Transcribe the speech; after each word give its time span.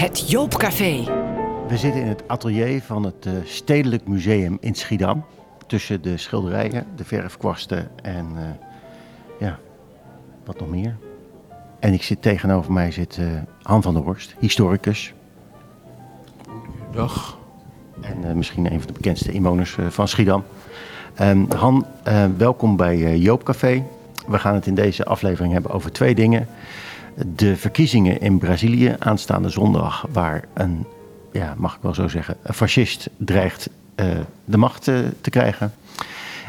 Het 0.00 0.30
Joopcafé. 0.30 1.04
We 1.68 1.76
zitten 1.76 2.00
in 2.00 2.06
het 2.06 2.22
atelier 2.26 2.82
van 2.82 3.02
het 3.02 3.26
uh, 3.26 3.32
Stedelijk 3.44 4.08
Museum 4.08 4.56
in 4.60 4.74
Schiedam. 4.74 5.24
Tussen 5.66 6.02
de 6.02 6.16
schilderijen, 6.16 6.86
de 6.96 7.04
verfkwasten 7.04 7.90
en 8.02 8.26
uh, 8.34 8.40
ja, 9.40 9.58
wat 10.44 10.60
nog 10.60 10.68
meer. 10.68 10.96
En 11.78 11.92
ik 11.92 12.02
zit 12.02 12.22
tegenover 12.22 12.72
mij 12.72 12.90
zit 12.90 13.16
uh, 13.20 13.26
Han 13.62 13.82
van 13.82 13.94
der 13.94 14.02
Horst, 14.02 14.34
historicus. 14.38 15.12
Dag. 16.92 17.38
En 18.00 18.36
misschien 18.36 18.72
een 18.72 18.78
van 18.78 18.86
de 18.86 18.92
bekendste 18.92 19.32
inwoners 19.32 19.76
van 19.88 20.08
Schiedam. 20.08 20.44
Um, 21.20 21.46
Han, 21.56 21.86
welkom 22.36 22.76
bij 22.76 23.18
Joopcafé. 23.18 23.84
We 24.26 24.38
gaan 24.38 24.54
het 24.54 24.66
in 24.66 24.74
deze 24.74 25.04
aflevering 25.04 25.52
hebben 25.52 25.70
over 25.70 25.92
twee 25.92 26.14
dingen 26.14 26.48
de 27.26 27.56
verkiezingen 27.56 28.20
in 28.20 28.38
Brazilië 28.38 28.96
aanstaande 28.98 29.48
zondag, 29.48 30.06
waar 30.12 30.44
een, 30.54 30.86
ja, 31.32 31.54
mag 31.56 31.74
ik 31.74 31.82
wel 31.82 31.94
zo 31.94 32.08
zeggen, 32.08 32.36
een 32.42 32.54
fascist 32.54 33.10
dreigt 33.16 33.70
uh, 33.96 34.06
de 34.44 34.56
macht 34.56 34.88
uh, 34.88 34.98
te 35.20 35.30
krijgen. 35.30 35.72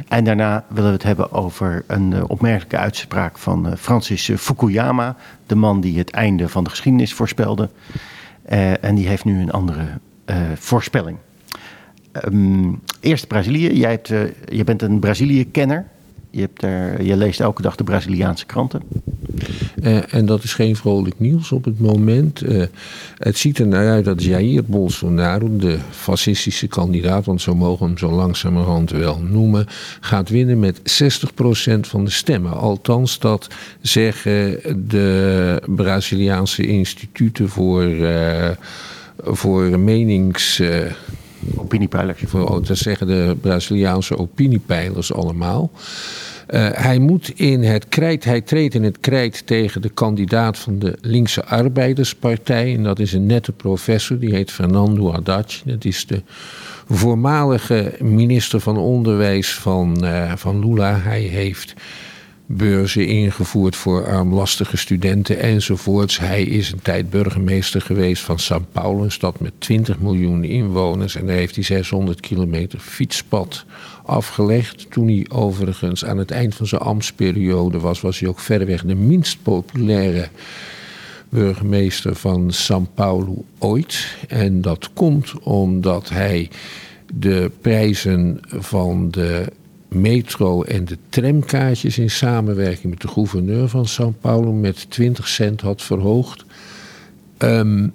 En 0.07 0.23
daarna 0.23 0.65
willen 0.67 0.89
we 0.89 0.95
het 0.95 1.03
hebben 1.03 1.31
over 1.31 1.84
een 1.88 2.12
uh, 2.12 2.23
opmerkelijke 2.27 2.77
uitspraak 2.77 3.38
van 3.38 3.77
Francis 3.77 4.31
Fukuyama, 4.38 5.15
de 5.45 5.55
man 5.55 5.81
die 5.81 5.98
het 5.98 6.09
einde 6.09 6.49
van 6.49 6.63
de 6.63 6.70
geschiedenis 6.70 7.13
voorspelde. 7.13 7.70
en 8.81 8.95
die 8.95 9.07
heeft 9.07 9.26
nu 9.26 9.41
een 9.41 9.51
andere 9.51 9.85
voorspelling. 10.55 11.17
Um, 12.26 12.81
eerst 12.99 13.27
Brazilië. 13.27 13.73
Jij 13.73 13.91
hebt, 13.91 14.07
je 14.49 14.63
bent 14.63 14.81
een 14.81 14.99
Brazilië-kenner. 14.99 15.85
Je, 16.29 16.41
hebt 16.41 16.62
je 17.05 17.17
leest 17.17 17.40
elke 17.40 17.62
dag 17.62 17.76
de 17.76 17.84
Braziliaanse 17.84 18.45
kranten. 18.45 18.81
Uh, 19.81 20.13
en 20.13 20.26
dat 20.26 20.44
is 20.44 20.53
geen 20.53 20.76
vrolijk 20.76 21.20
nieuws 21.20 21.52
op 21.52 21.66
het 21.66 21.80
moment. 21.80 22.44
Uh, 22.44 22.63
het 23.17 23.38
ziet 23.38 23.59
er 23.59 23.67
naar 23.67 23.90
uit 23.90 24.05
dat 24.05 24.23
Jair 24.23 24.63
Bolsonaro, 24.63 25.57
de 25.57 25.77
fascistische 25.90 26.68
kandidaat, 26.68 27.26
want 27.26 27.41
zo 27.41 27.55
mogen 27.55 27.79
we 27.79 27.85
hem 27.85 27.98
zo 27.98 28.12
langzamerhand 28.12 28.91
wel 28.91 29.20
noemen, 29.20 29.65
gaat 29.99 30.29
winnen 30.29 30.60
met 30.60 30.79
60% 30.79 30.84
van 31.79 32.05
de 32.05 32.12
stemmen. 32.12 32.54
Althans, 32.54 33.20
dat 33.20 33.48
zeggen 33.82 34.60
de 34.88 35.62
Braziliaanse 35.65 36.68
instituten 36.68 37.49
voor, 37.49 37.84
uh, 37.84 38.49
voor 39.18 39.79
menings. 39.79 40.62
Opiniepeilers. 41.55 42.20
Voor, 42.26 42.66
dat 42.66 42.77
zeggen 42.77 43.07
de 43.07 43.35
Braziliaanse 43.41 44.18
opiniepeilers 44.18 45.13
allemaal. 45.13 45.71
Uh, 46.52 46.70
hij 46.71 46.99
moet 46.99 47.32
in 47.35 47.63
het 47.63 47.88
krijt, 47.88 48.24
hij 48.24 48.41
treedt 48.41 48.74
in 48.74 48.84
het 48.84 48.99
krijt 48.99 49.48
tegen 49.48 49.82
de 49.82 49.90
kandidaat 49.90 50.57
van 50.57 50.80
de 50.80 50.98
linkse 51.02 51.46
arbeiderspartij. 51.46 52.74
En 52.74 52.84
dat 52.84 52.99
is 52.99 53.13
een 53.13 53.26
nette 53.26 53.52
professor, 53.52 54.20
die 54.20 54.34
heet 54.34 54.52
Fernando 54.52 55.12
Haddad. 55.12 55.62
Dat 55.66 55.85
is 55.85 56.05
de 56.05 56.22
voormalige 56.88 57.94
minister 57.99 58.60
van 58.60 58.77
Onderwijs 58.77 59.54
van, 59.54 60.05
uh, 60.05 60.32
van 60.35 60.60
Lula. 60.68 60.99
Hij 60.99 61.22
heeft 61.22 61.74
beurzen 62.57 63.07
ingevoerd 63.07 63.76
voor 63.76 64.07
armlastige 64.07 64.78
studenten 64.78 65.40
enzovoorts. 65.40 66.19
Hij 66.19 66.44
is 66.44 66.72
een 66.72 66.81
tijd 66.81 67.09
burgemeester 67.09 67.81
geweest 67.81 68.24
van 68.24 68.40
São 68.40 68.72
Paulo, 68.72 69.03
een 69.03 69.12
stad 69.12 69.40
met 69.40 69.52
20 69.57 70.00
miljoen 70.00 70.44
inwoners. 70.44 71.16
En 71.16 71.25
daar 71.25 71.35
heeft 71.35 71.56
hij 71.56 71.63
600 71.63 72.19
kilometer 72.19 72.79
fietspad 72.79 73.66
afgelegd. 74.06 74.91
Toen 74.91 75.07
hij 75.07 75.25
overigens 75.29 76.06
aan 76.06 76.18
het 76.18 76.31
eind 76.31 76.56
van 76.56 76.68
zijn 76.68 76.81
ambtsperiode 76.81 77.79
was, 77.79 78.02
was 78.02 78.19
hij 78.19 78.29
ook 78.29 78.40
verreweg 78.40 78.84
de 78.84 78.96
minst 78.96 79.44
populaire 79.44 80.28
burgemeester 81.29 82.16
van 82.16 82.52
São 82.53 82.94
Paulo 82.94 83.46
ooit. 83.57 84.16
En 84.28 84.62
dat 84.62 84.90
komt 84.94 85.40
omdat 85.40 86.09
hij 86.09 86.50
de 87.13 87.52
prijzen 87.62 88.40
van 88.47 89.11
de 89.11 89.45
metro 89.96 90.63
en 90.63 90.85
de 90.85 90.97
tramkaartjes 91.09 91.97
in 91.97 92.09
samenwerking 92.09 92.90
met 92.90 93.02
de 93.02 93.07
gouverneur 93.07 93.69
van 93.69 93.88
São 93.88 94.19
Paulo 94.22 94.52
met 94.52 94.90
20 94.90 95.28
cent 95.28 95.62
had 95.62 95.81
verhoogd. 95.81 96.46
Um, 97.38 97.94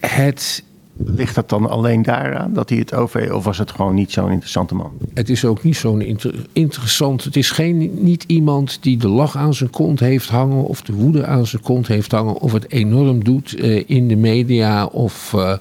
het 0.00 0.62
Ligt 1.04 1.34
dat 1.34 1.48
dan 1.48 1.68
alleen 1.68 2.02
daaraan 2.02 2.52
dat 2.52 2.68
hij 2.68 2.78
het 2.78 2.94
over 2.94 3.34
of 3.34 3.44
was 3.44 3.58
het 3.58 3.70
gewoon 3.70 3.94
niet 3.94 4.12
zo'n 4.12 4.30
interessante 4.30 4.74
man? 4.74 4.92
Het 5.14 5.28
is 5.28 5.44
ook 5.44 5.62
niet 5.62 5.76
zo'n 5.76 6.00
inter 6.00 6.34
interessant. 6.52 7.24
Het 7.24 7.36
is 7.36 7.50
geen, 7.50 7.90
niet 7.94 8.24
iemand 8.26 8.82
die 8.82 8.96
de 8.96 9.08
lach 9.08 9.36
aan 9.36 9.54
zijn 9.54 9.70
kont 9.70 10.00
heeft 10.00 10.28
hangen 10.28 10.64
of 10.64 10.82
de 10.82 10.92
woede 10.92 11.26
aan 11.26 11.46
zijn 11.46 11.62
kont 11.62 11.86
heeft 11.86 12.12
hangen 12.12 12.34
of 12.34 12.52
het 12.52 12.70
enorm 12.70 13.24
doet 13.24 13.58
uh, 13.58 13.82
in 13.86 14.08
de 14.08 14.16
media 14.16 14.86
of. 14.86 15.32
Uh, 15.36 15.52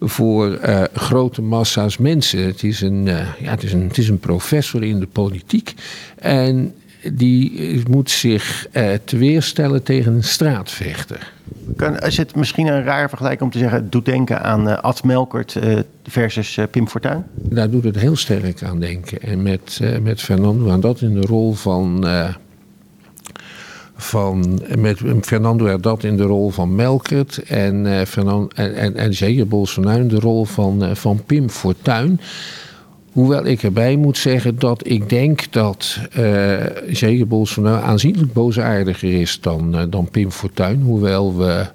voor 0.00 0.58
uh, 0.64 0.82
grote 0.94 1.42
massa's 1.42 1.96
mensen. 1.96 2.46
Het 2.46 2.62
is, 2.62 2.80
een, 2.80 3.06
uh, 3.06 3.18
ja, 3.40 3.50
het, 3.50 3.62
is 3.62 3.72
een, 3.72 3.82
het 3.82 3.98
is 3.98 4.08
een 4.08 4.18
professor 4.18 4.84
in 4.84 5.00
de 5.00 5.06
politiek. 5.06 5.74
En 6.16 6.74
die 7.12 7.82
moet 7.90 8.10
zich 8.10 8.66
uh, 8.72 8.92
te 9.04 9.16
weerstellen 9.16 9.82
tegen 9.82 10.14
een 10.14 10.24
straatvechter. 10.24 11.32
Kan, 11.76 11.98
is 11.98 12.16
het 12.16 12.34
misschien 12.34 12.66
een 12.66 12.82
raar 12.82 13.08
vergelijking 13.08 13.42
om 13.42 13.50
te 13.50 13.58
zeggen... 13.58 13.78
het 13.78 13.92
doet 13.92 14.04
denken 14.04 14.42
aan 14.42 14.82
Ad 14.82 15.04
Melkert 15.04 15.56
versus 16.04 16.58
Pim 16.70 16.88
Fortuyn? 16.88 17.24
Daar 17.34 17.70
doet 17.70 17.84
het 17.84 17.96
heel 17.96 18.16
sterk 18.16 18.62
aan 18.62 18.80
denken. 18.80 19.22
En 19.22 19.42
met, 19.42 19.80
met 20.02 20.20
Fernando 20.20 20.70
aan 20.70 20.80
dat 20.80 21.00
in 21.00 21.14
de 21.14 21.26
rol 21.26 21.52
van 21.52 22.04
van, 23.96 24.60
met 24.78 25.00
Fernando 25.20 25.66
Herdat 25.66 26.04
in 26.04 26.16
de 26.16 26.22
rol 26.22 26.50
van 26.50 26.74
Melkert 26.74 27.42
en, 27.42 27.84
uh, 27.84 28.00
Fernando, 28.02 28.48
en, 28.54 28.74
en, 28.74 28.96
en 28.96 29.10
Jair 29.10 29.46
Bolsonaro 29.46 30.00
in 30.00 30.08
de 30.08 30.20
rol 30.20 30.44
van, 30.44 30.84
uh, 30.84 30.94
van 30.94 31.22
Pim 31.26 31.50
Fortuyn. 31.50 32.20
Hoewel 33.12 33.46
ik 33.46 33.62
erbij 33.62 33.96
moet 33.96 34.18
zeggen 34.18 34.58
dat 34.58 34.88
ik 34.88 35.08
denk 35.08 35.52
dat 35.52 35.98
uh, 36.18 36.90
Jair 36.92 37.26
Bolsonaro 37.26 37.82
aanzienlijk 37.82 38.32
boosaardiger 38.32 39.20
is 39.20 39.40
dan, 39.40 39.86
dan 39.90 40.08
Pim 40.10 40.30
Fortuyn. 40.30 40.80
Hoewel 40.80 41.36
we 41.36 41.66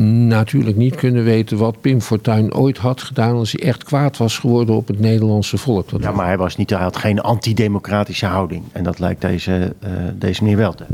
natuurlijk 0.00 0.76
niet 0.76 0.94
kunnen 0.94 1.24
weten 1.24 1.58
wat 1.58 1.80
Pim 1.80 2.00
Fortuyn 2.00 2.54
ooit 2.54 2.78
had 2.78 3.02
gedaan 3.02 3.34
als 3.34 3.52
hij 3.52 3.68
echt 3.68 3.84
kwaad 3.84 4.16
was 4.16 4.38
geworden 4.38 4.74
op 4.74 4.86
het 4.86 5.00
Nederlandse 5.00 5.58
volk. 5.58 5.90
Dat 5.90 6.02
ja, 6.02 6.10
maar 6.10 6.26
hij, 6.26 6.36
was 6.36 6.56
niet, 6.56 6.70
hij 6.70 6.78
had 6.78 6.96
geen 6.96 7.20
antidemocratische 7.20 8.26
houding. 8.26 8.64
En 8.72 8.84
dat 8.84 8.98
lijkt 8.98 9.20
deze, 9.20 9.74
uh, 9.84 9.90
deze 10.14 10.42
meneer 10.42 10.58
wel 10.58 10.74
te 10.74 10.84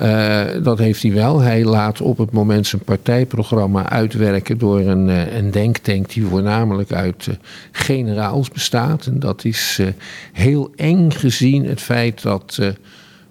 uh, 0.00 0.64
Dat 0.64 0.78
heeft 0.78 1.02
hij 1.02 1.12
wel. 1.12 1.40
Hij 1.40 1.64
laat 1.64 2.00
op 2.00 2.18
het 2.18 2.30
moment 2.30 2.66
zijn 2.66 2.82
partijprogramma 2.82 3.88
uitwerken 3.90 4.58
door 4.58 4.80
een, 4.80 5.08
uh, 5.08 5.36
een 5.36 5.50
denktank 5.50 6.12
die 6.12 6.24
voornamelijk 6.24 6.92
uit 6.92 7.28
generaals 7.72 8.50
bestaat. 8.50 9.06
En 9.06 9.18
dat 9.18 9.44
is 9.44 9.80
heel 10.32 10.72
eng 10.76 11.10
gezien 11.10 11.64
het 11.64 11.80
feit 11.80 12.22
dat 12.22 12.58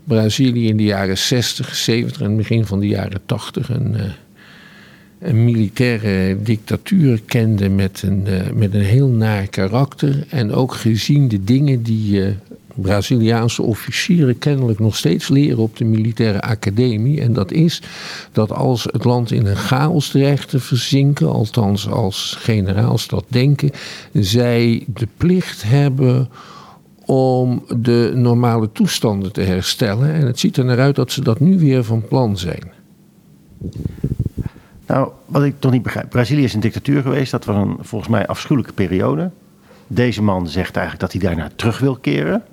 Brazilië 0.03 0.67
in 0.67 0.77
de 0.77 0.83
jaren 0.83 1.17
60, 1.17 1.75
70 1.75 2.21
en 2.21 2.37
begin 2.37 2.65
van 2.65 2.79
de 2.79 2.87
jaren 2.87 3.21
80 3.25 3.69
een 3.69 3.95
een 5.19 5.43
militaire 5.43 6.37
dictatuur 6.41 7.21
kende 7.25 7.69
met 7.69 8.01
een, 8.05 8.23
uh, 8.27 8.41
met 8.53 8.73
een 8.73 8.81
heel 8.81 9.07
naar 9.07 9.47
karakter. 9.47 10.25
En 10.29 10.53
ook 10.53 10.73
gezien 10.73 11.27
de 11.27 11.43
dingen 11.43 11.83
die 11.83 12.19
uh, 12.19 12.27
Braziliaanse 12.75 13.61
officieren 13.61 14.37
kennelijk 14.37 14.79
nog 14.79 14.95
steeds 14.95 15.27
leren 15.27 15.57
op 15.57 15.77
de 15.77 15.85
militaire 15.85 16.41
academie. 16.41 17.21
En 17.21 17.33
dat 17.33 17.51
is 17.51 17.81
dat 18.31 18.51
als 18.51 18.83
het 18.83 19.03
land 19.03 19.31
in 19.31 19.45
een 19.45 19.55
chaos 19.55 20.09
dreigt 20.09 20.49
te 20.49 20.59
verzinken, 20.59 21.31
althans 21.31 21.89
als 21.89 22.35
generaals 22.39 23.07
dat 23.07 23.25
denken, 23.27 23.71
zij 24.13 24.85
de 24.93 25.07
plicht 25.17 25.63
hebben 25.63 26.29
om 27.05 27.63
de 27.79 28.11
normale 28.15 28.71
toestanden 28.71 29.31
te 29.31 29.41
herstellen. 29.41 30.13
En 30.13 30.25
het 30.25 30.39
ziet 30.39 30.57
er 30.57 30.65
naar 30.65 30.79
uit 30.79 30.95
dat 30.95 31.11
ze 31.11 31.21
dat 31.21 31.39
nu 31.39 31.59
weer 31.59 31.83
van 31.83 32.07
plan 32.07 32.37
zijn. 32.37 32.71
Nou, 34.87 35.11
wat 35.25 35.43
ik 35.43 35.59
toch 35.59 35.71
niet 35.71 35.81
begrijp. 35.81 36.09
Brazilië 36.09 36.43
is 36.43 36.53
een 36.53 36.59
dictatuur 36.59 37.01
geweest. 37.01 37.31
Dat 37.31 37.45
was 37.45 37.55
een 37.55 37.77
volgens 37.79 38.11
mij 38.11 38.27
afschuwelijke 38.27 38.73
periode. 38.73 39.29
Deze 39.87 40.23
man 40.23 40.47
zegt 40.47 40.75
eigenlijk 40.75 41.11
dat 41.11 41.21
hij 41.21 41.29
daarna 41.29 41.49
terug 41.55 41.79
wil 41.79 41.95
keren. 41.95 42.43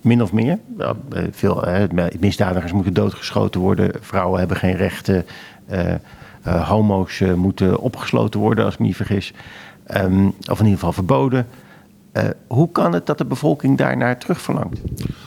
Min 0.00 0.22
of 0.22 0.32
meer. 0.32 0.58
Veel 1.30 1.64
misdadigers 2.18 2.72
moeten 2.72 2.94
doodgeschoten 2.94 3.60
worden. 3.60 3.90
Vrouwen 4.00 4.38
hebben 4.38 4.56
geen 4.56 4.76
rechten. 4.76 5.26
Uh, 5.70 6.68
homo's 6.68 7.22
moeten 7.36 7.78
opgesloten 7.78 8.40
worden, 8.40 8.64
als 8.64 8.74
ik 8.74 8.80
me 8.80 8.86
niet 8.86 8.96
vergis. 8.96 9.32
Um, 9.96 10.26
of 10.26 10.58
in 10.58 10.64
ieder 10.64 10.78
geval 10.78 10.92
verboden. 10.92 11.46
Uh, 12.16 12.22
hoe 12.46 12.72
kan 12.72 12.92
het 12.92 13.06
dat 13.06 13.18
de 13.18 13.24
bevolking 13.24 13.78
daarnaar 13.78 14.18
terugverlangt? 14.18 14.80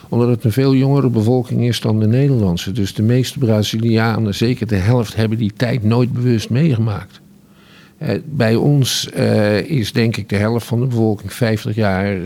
Omdat 0.08 0.28
het 0.28 0.44
een 0.44 0.52
veel 0.52 0.74
jongere 0.74 1.08
bevolking 1.10 1.62
is 1.62 1.80
dan 1.80 2.00
de 2.00 2.06
Nederlandse. 2.06 2.72
Dus 2.72 2.94
de 2.94 3.02
meeste 3.02 3.38
Brazilianen, 3.38 4.34
zeker 4.34 4.66
de 4.66 4.76
helft, 4.76 5.16
hebben 5.16 5.38
die 5.38 5.52
tijd 5.52 5.82
nooit 5.82 6.12
bewust 6.12 6.50
meegemaakt. 6.50 7.20
Bij 8.24 8.54
ons 8.54 9.08
is 9.64 9.92
denk 9.92 10.16
ik 10.16 10.28
de 10.28 10.36
helft 10.36 10.66
van 10.66 10.80
de 10.80 10.86
bevolking 10.86 11.32
50 11.32 11.74
jaar 11.74 12.16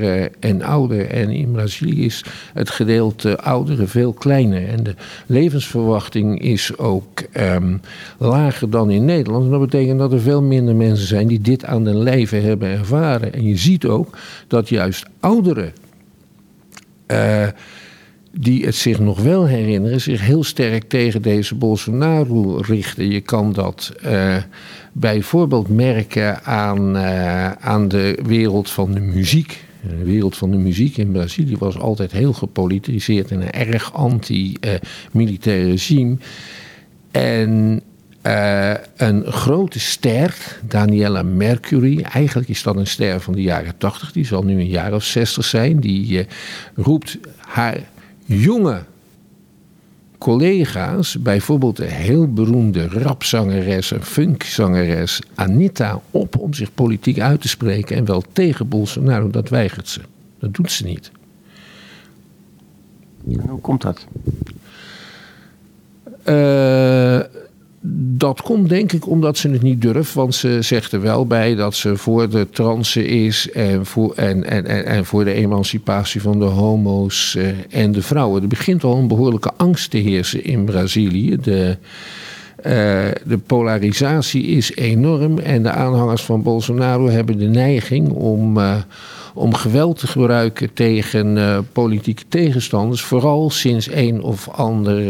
en 0.41 0.63
ouder. 0.63 1.07
En 1.11 1.31
in 1.31 1.51
Brazilië 1.51 2.05
is 2.05 2.25
het 2.55 2.71
gedeelte 2.71 3.41
ouderen 3.41 3.89
veel 3.89 4.13
kleiner. 4.13 4.69
En 4.69 4.83
de 4.83 4.95
levensverwachting 5.27 6.41
is 6.41 6.79
ook 6.79 7.21
ehm, 7.33 7.77
lager 8.19 8.71
dan 8.71 8.91
in 8.91 9.05
Nederland. 9.05 9.45
En 9.45 9.51
dat 9.51 9.61
betekent 9.61 9.99
dat 9.99 10.13
er 10.13 10.21
veel 10.21 10.43
minder 10.43 10.77
mensen 10.77 11.07
zijn 11.07 11.27
die 11.27 11.41
dit 11.41 11.65
aan 11.65 11.85
de 11.85 11.95
lijve 11.95 12.37
hebben 12.37 12.69
ervaren. 12.69 13.33
En 13.33 13.45
je 13.45 13.57
ziet 13.57 13.87
ook 13.87 14.17
dat 14.47 14.69
juist 14.69 15.07
ouderen 15.21 15.73
die 18.31 18.65
het 18.65 18.75
zich 18.75 18.99
nog 18.99 19.21
wel 19.23 19.47
herinneren, 19.47 20.01
zich 20.01 20.21
heel 20.21 20.45
sterk 20.45 20.89
tegen 20.89 21.23
deze 21.23 21.55
Bolsonaro 21.55 22.57
richten. 22.57 23.11
Je 23.11 23.21
kan 23.21 23.53
dat 23.53 23.93
uh, 24.05 24.37
bijvoorbeeld 24.93 25.69
merken 25.69 26.45
aan, 26.45 26.97
uh, 26.97 27.53
aan 27.53 27.89
de 27.89 28.19
wereld 28.27 28.71
van 28.71 28.93
de 28.93 29.01
muziek. 29.01 29.65
De 29.89 30.05
wereld 30.05 30.37
van 30.37 30.51
de 30.51 30.57
muziek 30.57 30.97
in 30.97 31.13
Brazilië 31.13 31.57
was 31.57 31.79
altijd 31.79 32.13
heel 32.13 32.33
gepolitiseerd 32.33 33.31
en 33.31 33.41
een 33.41 33.51
erg 33.51 33.95
anti-militair 33.95 35.65
regime. 35.65 36.17
En 37.11 37.83
uh, 38.27 38.75
een 38.97 39.25
grote 39.33 39.81
ster, 39.81 40.59
Daniela 40.63 41.23
Mercury, 41.23 42.01
eigenlijk 42.01 42.49
is 42.49 42.63
dat 42.63 42.77
een 42.77 42.87
ster 42.87 43.21
van 43.21 43.35
de 43.35 43.43
jaren 43.43 43.79
80, 43.79 44.13
die 44.13 44.27
zal 44.27 44.43
nu 44.43 44.61
een 44.61 44.69
jaar 44.69 44.95
of 44.95 45.05
60 45.05 45.45
zijn, 45.45 45.81
die 45.81 46.27
roept 46.75 47.19
haar 47.37 47.81
jonge 48.37 48.83
collega's, 50.19 51.23
bijvoorbeeld 51.23 51.77
de 51.77 51.85
heel 51.85 52.33
beroemde 52.33 52.89
rapzangeres 52.89 53.93
en 53.93 54.03
funkzangeres 54.03 55.21
Anita, 55.35 56.01
op 56.11 56.39
om 56.39 56.55
zich 56.55 56.75
politiek 56.75 57.21
uit 57.21 57.41
te 57.41 57.49
spreken 57.49 57.97
en 57.97 58.05
wel 58.05 58.23
tegen 58.33 58.69
Bolsonaro. 58.69 59.31
Dat 59.31 59.49
weigert 59.49 59.89
ze. 59.89 60.01
Dat 60.39 60.55
doet 60.55 60.73
ze 60.73 60.85
niet. 60.85 61.11
En 63.29 63.49
hoe 63.49 63.61
komt 63.61 63.83
dat? 63.83 64.07
Uh, 66.25 67.21
dat 67.83 68.43
komt 68.43 68.69
denk 68.69 68.93
ik 68.93 69.09
omdat 69.09 69.39
ze 69.39 69.49
het 69.49 69.63
niet 69.63 69.83
durft. 69.83 70.15
Want 70.15 70.35
ze 70.35 70.63
zegt 70.63 70.93
er 70.93 71.01
wel 71.01 71.27
bij 71.27 71.55
dat 71.55 71.75
ze 71.75 71.97
voor 71.97 72.31
de 72.31 72.49
transen 72.51 73.07
is. 73.07 73.51
En 73.51 73.87
voor, 73.87 74.15
en, 74.15 74.45
en, 74.45 74.67
en, 74.67 74.85
en 74.85 75.05
voor 75.05 75.25
de 75.25 75.33
emancipatie 75.33 76.21
van 76.21 76.39
de 76.39 76.45
homo's 76.45 77.37
eh, 77.37 77.49
en 77.71 77.93
de 77.93 78.03
vrouwen. 78.03 78.43
Er 78.43 78.49
begint 78.49 78.85
al 78.85 78.97
een 78.97 79.09
behoorlijke 79.09 79.53
angst 79.57 79.91
te 79.91 79.99
heersen 79.99 80.45
in 80.45 80.65
Brazilië. 80.65 81.37
De, 81.37 81.77
uh, 82.59 82.65
de 83.25 83.39
polarisatie 83.47 84.43
is 84.45 84.77
enorm. 84.77 85.39
En 85.39 85.63
de 85.63 85.71
aanhangers 85.71 86.23
van 86.23 86.43
Bolsonaro 86.43 87.09
hebben 87.09 87.39
de 87.39 87.49
neiging 87.49 88.11
om. 88.11 88.57
Uh, 88.59 88.77
om 89.35 89.55
geweld 89.55 89.99
te 89.99 90.07
gebruiken 90.07 90.73
tegen 90.73 91.67
politieke 91.73 92.23
tegenstanders. 92.29 93.03
Vooral 93.03 93.51
sinds 93.51 93.91
een 93.91 94.23
of 94.23 94.49
ander 94.49 95.03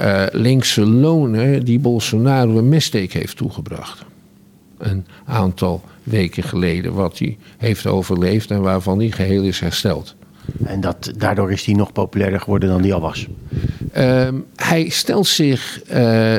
uh, 0.00 0.22
linkse 0.32 0.86
loner 0.86 1.64
die 1.64 1.78
Bolsonaro 1.78 2.58
een 2.58 2.68
messteek 2.68 3.12
heeft 3.12 3.36
toegebracht. 3.36 4.04
Een 4.78 5.06
aantal 5.24 5.82
weken 6.02 6.42
geleden, 6.42 6.92
wat 6.92 7.18
hij 7.18 7.36
heeft 7.56 7.86
overleefd 7.86 8.50
en 8.50 8.60
waarvan 8.60 8.98
hij 8.98 9.10
geheel 9.10 9.42
is 9.42 9.60
hersteld. 9.60 10.16
En 10.64 10.80
dat, 10.80 11.12
daardoor 11.16 11.52
is 11.52 11.64
hij 11.64 11.74
nog 11.74 11.92
populairder 11.92 12.40
geworden 12.40 12.68
dan 12.68 12.82
hij 12.82 12.92
al 12.92 13.00
was. 13.00 13.28
Uh, 13.98 14.28
hij 14.56 14.88
stelt 14.88 15.26
zich 15.26 15.80
uh, 15.82 15.94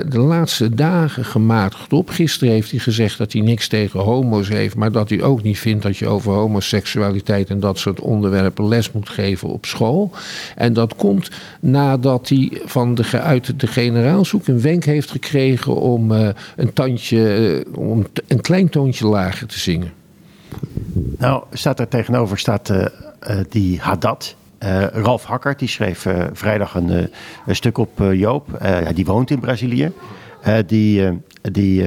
de 0.09 0.19
laatste 0.19 0.75
dagen 0.75 1.25
gematigd 1.25 1.94
op. 1.94 2.09
Gisteren 2.09 2.53
heeft 2.53 2.71
hij 2.71 2.79
gezegd 2.79 3.17
dat 3.17 3.33
hij 3.33 3.41
niks 3.41 3.67
tegen 3.67 4.00
homo's 4.00 4.47
heeft, 4.47 4.75
maar 4.75 4.91
dat 4.91 5.09
hij 5.09 5.21
ook 5.21 5.44
niet 5.44 5.59
vindt 5.59 5.83
dat 5.83 5.97
je 5.97 6.07
over 6.07 6.33
homoseksualiteit 6.33 7.50
en 7.50 7.59
dat 7.59 7.79
soort 7.79 8.00
onderwerpen 8.00 8.67
les 8.67 8.91
moet 8.91 9.09
geven 9.09 9.50
op 9.50 9.65
school. 9.65 10.11
En 10.56 10.73
dat 10.73 10.95
komt 10.95 11.29
nadat 11.59 12.29
hij 12.29 12.61
van 12.65 12.95
de, 12.95 13.19
uit 13.21 13.59
de 13.59 13.67
generaalzoek 13.67 14.47
een 14.47 14.61
wenk 14.61 14.83
heeft 14.83 15.11
gekregen 15.11 15.75
om 15.75 16.11
uh, 16.11 16.29
een 16.56 16.73
tandje, 16.73 17.63
uh, 17.67 17.77
om 17.77 18.06
een 18.27 18.41
klein 18.41 18.69
toontje 18.69 19.07
lager 19.07 19.47
te 19.47 19.59
zingen. 19.59 19.91
Nou, 21.17 21.44
staat 21.51 21.79
er 21.79 21.88
tegenover 21.88 22.38
staat 22.38 22.73
die 23.50 23.79
Haddad. 23.79 24.35
Uh, 24.63 24.83
Ralf 24.83 25.23
Hakkert 25.23 25.59
die 25.59 25.67
schreef 25.67 26.06
uh, 26.06 26.25
vrijdag 26.33 26.75
een, 26.75 27.09
een, 27.45 27.56
stuk 27.56 27.77
op 27.77 28.03
Joop. 28.13 28.47
die 28.94 29.06
woont 29.06 29.31
in 29.31 29.39
Brazilië. 29.39 29.91
die, 30.65 31.21
die, 31.41 31.83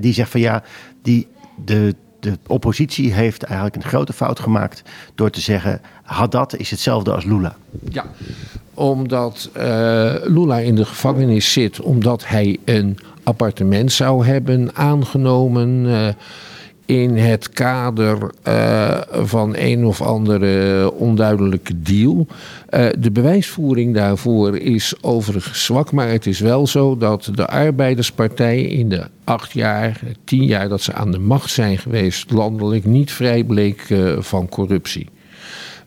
die 0.00 0.12
zegt 0.12 0.30
van 0.30 0.40
ja, 0.40 0.62
die, 1.02 1.26
de, 1.64 1.94
de 2.20 2.38
oppositie 2.46 3.12
heeft 3.12 3.42
eigenlijk 3.42 3.76
een 3.76 3.84
grote 3.84 4.12
fout 4.12 4.40
gemaakt 4.40 4.82
door 5.14 5.30
te 5.30 5.40
zeggen: 5.40 5.80
Haddad 6.02 6.56
is 6.56 6.70
hetzelfde 6.70 7.12
als 7.12 7.24
Lula. 7.24 7.56
Ja, 7.90 8.04
omdat 8.74 9.50
Lula 10.24 10.58
in 10.58 10.74
de 10.74 10.84
gevangenis 10.84 11.52
zit, 11.52 11.80
omdat 11.80 12.26
hij 12.26 12.58
een 12.64 12.98
appartement 13.22 13.92
zou 13.92 14.26
hebben 14.26 14.70
aangenomen 14.74 15.86
in 16.92 17.16
het 17.16 17.48
kader 17.48 18.30
uh, 18.48 19.00
van 19.10 19.54
een 19.56 19.84
of 19.86 20.00
andere 20.02 20.92
onduidelijke 20.92 21.82
deal. 21.82 22.26
Uh, 22.70 22.86
de 22.98 23.10
bewijsvoering 23.10 23.94
daarvoor 23.94 24.56
is 24.56 24.94
overigens 25.00 25.64
zwak, 25.64 25.92
maar 25.92 26.08
het 26.08 26.26
is 26.26 26.40
wel 26.40 26.66
zo 26.66 26.96
dat 26.96 27.30
de 27.34 27.46
arbeiderspartij 27.46 28.62
in 28.62 28.88
de 28.88 29.04
acht 29.24 29.52
jaar, 29.52 30.00
tien 30.24 30.44
jaar 30.44 30.68
dat 30.68 30.80
ze 30.80 30.92
aan 30.92 31.10
de 31.10 31.18
macht 31.18 31.50
zijn 31.50 31.78
geweest, 31.78 32.30
landelijk 32.30 32.84
niet 32.84 33.12
vrij 33.12 33.44
bleek 33.44 33.88
uh, 33.88 34.12
van 34.18 34.48
corruptie. 34.48 35.08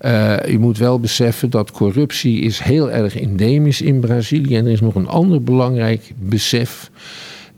Uh, 0.01 0.35
je 0.45 0.59
moet 0.59 0.77
wel 0.77 0.99
beseffen 0.99 1.49
dat 1.49 1.71
corruptie 1.71 2.41
is 2.41 2.59
heel 2.59 2.91
erg 2.91 3.19
endemisch 3.19 3.81
in 3.81 3.99
Brazilië. 3.99 4.55
En 4.55 4.65
er 4.65 4.71
is 4.71 4.81
nog 4.81 4.95
een 4.95 5.07
ander 5.07 5.43
belangrijk 5.43 6.13
besef. 6.15 6.91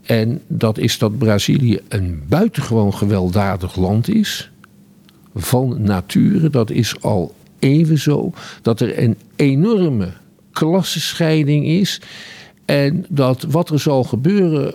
En 0.08 0.40
dat 0.46 0.78
is 0.78 0.98
dat 0.98 1.18
Brazilië 1.18 1.80
een 1.88 2.22
buitengewoon 2.28 2.94
gewelddadig 2.94 3.76
land 3.76 4.08
is. 4.08 4.50
Van 5.34 5.82
nature. 5.82 6.50
Dat 6.50 6.70
is 6.70 7.02
al 7.02 7.34
even 7.58 7.98
zo. 7.98 8.32
Dat 8.62 8.80
er 8.80 9.02
een 9.02 9.16
enorme 9.36 10.12
klassenscheiding 10.52 11.66
is. 11.66 12.00
En 12.64 13.04
dat 13.08 13.42
wat 13.42 13.70
er 13.70 13.80
zal 13.80 14.04
gebeuren 14.04 14.74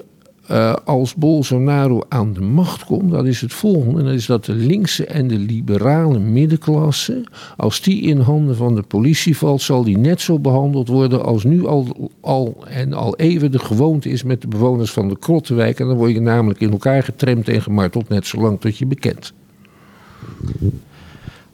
uh, 0.52 0.74
als 0.86 1.16
Bolsonaro 1.16 2.02
aan 2.10 2.34
de 2.34 2.42
macht 2.42 2.86
komt, 2.86 3.12
dat 3.12 3.26
is 3.26 3.42
het 3.42 3.54
volgende. 3.54 4.00
En 4.00 4.06
dat 4.06 4.14
is 4.14 4.26
dat 4.26 4.46
de 4.46 4.54
linkse 4.54 5.06
en 5.06 5.28
de 5.28 5.38
liberale 5.38 6.20
middenklasse, 6.20 7.24
als 7.58 7.82
die 7.82 8.02
in 8.02 8.20
handen 8.20 8.56
van 8.56 8.76
de 8.76 8.82
politie 8.82 9.38
valt, 9.38 9.62
zal 9.62 9.84
die 9.84 9.98
net 9.98 10.22
zo 10.22 10.40
behandeld 10.40 10.88
worden 10.88 11.24
als 11.24 11.44
nu 11.44 11.68
al, 11.68 12.12
al 12.22 12.64
en 12.68 12.94
al 12.94 13.16
even 13.16 13.52
de 13.52 13.60
gewoonte 13.60 14.10
is 14.10 14.24
met 14.24 14.42
de 14.42 14.48
bewoners 14.48 14.92
van 14.92 15.10
de 15.10 15.20
Krottenwijk. 15.20 15.80
En 15.80 15.88
dan 15.88 15.98
word 15.98 16.12
je 16.12 16.22
namelijk 16.22 16.60
in 16.60 16.72
elkaar 16.72 17.04
getremd 17.04 17.48
en 17.48 17.62
gemarteld 17.62 18.10
net 18.10 18.28
zolang 18.28 18.60
tot 18.60 18.78
je 18.78 18.86
bekend. 18.86 19.34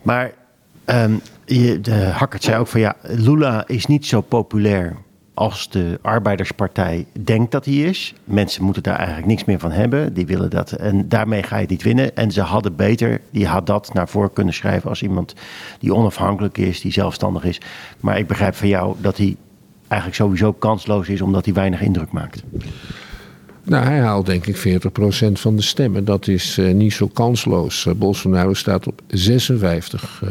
Maar 0.01 0.33
um, 0.85 1.19
je, 1.45 1.81
de 1.81 1.95
Hakkert 1.95 2.43
zei 2.43 2.59
ook 2.59 2.67
van 2.67 2.79
ja, 2.79 2.95
Lula 3.01 3.67
is 3.67 3.85
niet 3.85 4.05
zo 4.05 4.21
populair 4.21 4.97
als 5.39 5.69
de 5.69 5.99
arbeiderspartij 6.01 7.05
denkt 7.23 7.51
dat 7.51 7.65
hij 7.65 7.73
is. 7.73 8.13
Mensen 8.23 8.63
moeten 8.63 8.83
daar 8.83 8.95
eigenlijk 8.95 9.27
niks 9.27 9.45
meer 9.45 9.59
van 9.59 9.71
hebben. 9.71 10.13
Die 10.13 10.25
willen 10.25 10.49
dat. 10.49 10.71
En 10.71 11.09
daarmee 11.09 11.43
ga 11.43 11.57
je 11.57 11.65
niet 11.69 11.83
winnen. 11.83 12.15
En 12.15 12.31
ze 12.31 12.41
hadden 12.41 12.75
beter, 12.75 13.21
die 13.31 13.47
had 13.47 13.65
dat 13.65 13.93
naar 13.93 14.09
voren 14.09 14.33
kunnen 14.33 14.53
schrijven 14.53 14.89
als 14.89 15.01
iemand 15.01 15.33
die 15.79 15.93
onafhankelijk 15.93 16.57
is, 16.57 16.81
die 16.81 16.91
zelfstandig 16.91 17.43
is. 17.43 17.61
Maar 17.99 18.17
ik 18.17 18.27
begrijp 18.27 18.55
van 18.55 18.67
jou 18.67 18.95
dat 19.01 19.17
hij 19.17 19.35
eigenlijk 19.87 20.21
sowieso 20.21 20.53
kansloos 20.53 21.09
is 21.09 21.21
omdat 21.21 21.45
hij 21.45 21.53
weinig 21.53 21.81
indruk 21.81 22.11
maakt. 22.11 22.43
Nou, 23.63 23.85
hij 23.85 23.99
haalt 23.99 24.25
denk 24.25 24.45
ik 24.45 24.57
40% 24.57 25.31
van 25.31 25.55
de 25.55 25.61
stemmen. 25.61 26.05
Dat 26.05 26.27
is 26.27 26.57
uh, 26.57 26.73
niet 26.73 26.93
zo 26.93 27.07
kansloos. 27.07 27.85
Uh, 27.85 27.93
Bolsonaro 27.93 28.53
staat 28.53 28.87
op 28.87 29.01
56 29.07 30.21
uh, 30.23 30.29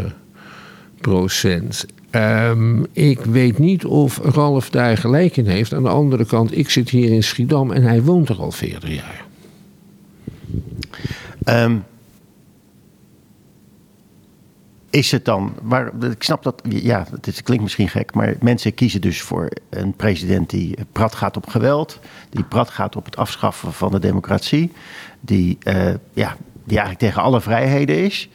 procent. 1.01 1.87
Um, 2.11 2.87
ik 2.93 3.21
weet 3.21 3.59
niet 3.59 3.85
of 3.85 4.19
Ralf 4.19 4.71
daar 4.71 4.97
gelijk 4.97 5.37
in 5.37 5.47
heeft. 5.47 5.75
Aan 5.75 5.83
de 5.83 5.89
andere 5.89 6.25
kant, 6.25 6.57
ik 6.59 6.71
zit 6.71 6.91
hier 6.91 7.13
in 7.13 7.23
Schiedam 7.23 7.73
en 7.73 7.83
hij 7.83 8.03
woont 8.03 8.29
er 8.29 8.39
al 8.39 8.51
40 8.51 8.91
jaar. 8.95 9.27
Um, 11.65 11.85
is 14.91 15.11
het 15.11 15.25
dan, 15.25 15.55
ik 16.11 16.23
snap 16.23 16.43
dat, 16.43 16.63
ja, 16.69 17.07
het 17.21 17.43
klinkt 17.43 17.63
misschien 17.63 17.89
gek, 17.89 18.15
maar 18.15 18.35
mensen 18.41 18.75
kiezen 18.75 19.01
dus 19.01 19.21
voor 19.21 19.49
een 19.71 19.93
president 19.93 20.51
die 20.51 20.77
prat 20.93 21.15
gaat 21.15 21.37
op 21.37 21.49
geweld, 21.49 22.01
die 22.31 22.45
prat 22.45 22.71
gaat 22.71 22.97
op 22.97 23.05
het 23.05 23.17
afschaffen 23.17 23.73
van 23.73 23.91
de 23.91 23.99
democratie, 23.99 24.73
die, 25.21 25.59
uh, 25.63 25.75
ja, 26.13 26.37
die 26.65 26.79
eigenlijk 26.79 26.99
tegen 26.99 27.23
alle 27.23 27.41
vrijheden 27.41 28.05
is. 28.05 28.29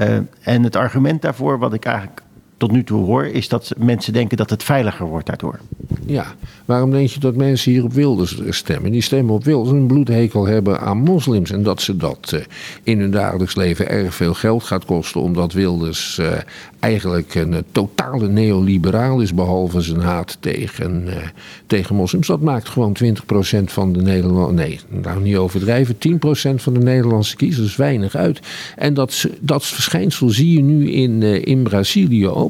Uh, 0.00 0.18
en 0.40 0.62
het 0.62 0.76
argument 0.76 1.22
daarvoor, 1.22 1.58
wat 1.58 1.72
ik 1.72 1.84
eigenlijk 1.84 2.22
tot 2.58 2.70
nu 2.70 2.84
toe 2.84 3.04
hoor, 3.04 3.26
is 3.26 3.48
dat 3.48 3.72
mensen 3.76 4.12
denken 4.12 4.36
dat 4.36 4.50
het 4.50 4.62
veiliger 4.62 5.06
wordt 5.06 5.26
daardoor. 5.26 5.58
Ja, 6.06 6.34
waarom 6.64 6.90
denk 6.90 7.08
je 7.08 7.20
dat 7.20 7.36
mensen 7.36 7.72
hier 7.72 7.84
op 7.84 7.92
Wilders 7.92 8.38
stemmen? 8.48 8.92
Die 8.92 9.02
stemmen 9.02 9.34
op 9.34 9.44
Wilders 9.44 9.70
een 9.70 9.86
bloedhekel 9.86 10.46
hebben 10.46 10.80
aan 10.80 10.98
moslims. 10.98 11.50
En 11.50 11.62
dat 11.62 11.82
ze 11.82 11.96
dat 11.96 12.30
uh, 12.34 12.40
in 12.82 13.00
hun 13.00 13.10
dagelijks 13.10 13.54
leven 13.54 13.88
erg 13.88 14.14
veel 14.14 14.34
geld 14.34 14.62
gaat 14.62 14.84
kosten. 14.84 15.20
Omdat 15.20 15.52
Wilders 15.52 16.18
uh, 16.20 16.32
eigenlijk 16.78 17.34
een 17.34 17.52
uh, 17.52 17.58
totale 17.72 18.28
neoliberaal 18.28 19.20
is. 19.20 19.34
Behalve 19.34 19.80
zijn 19.80 20.00
haat 20.00 20.36
tegen, 20.40 21.08
tegen 21.66 21.94
moslims. 21.94 22.26
Dat 22.26 22.40
maakt 22.40 22.68
gewoon 22.68 22.96
20% 23.04 23.08
van 23.64 23.92
de 23.92 24.02
Nederlandse. 24.02 24.54
Nee, 24.54 24.80
nou 25.02 25.22
niet 25.22 25.36
overdrijven. 25.36 25.94
10% 25.94 25.98
van 26.54 26.72
de 26.72 26.80
Nederlandse 26.80 27.36
kiezers 27.36 27.76
weinig 27.76 28.14
uit. 28.14 28.40
En 28.76 28.94
dat, 28.94 29.28
dat 29.40 29.66
verschijnsel 29.66 30.28
zie 30.28 30.52
je 30.52 30.62
nu 30.62 30.90
in, 30.90 31.22
in 31.22 31.62
Brazilië 31.62 32.28
ook. 32.28 32.47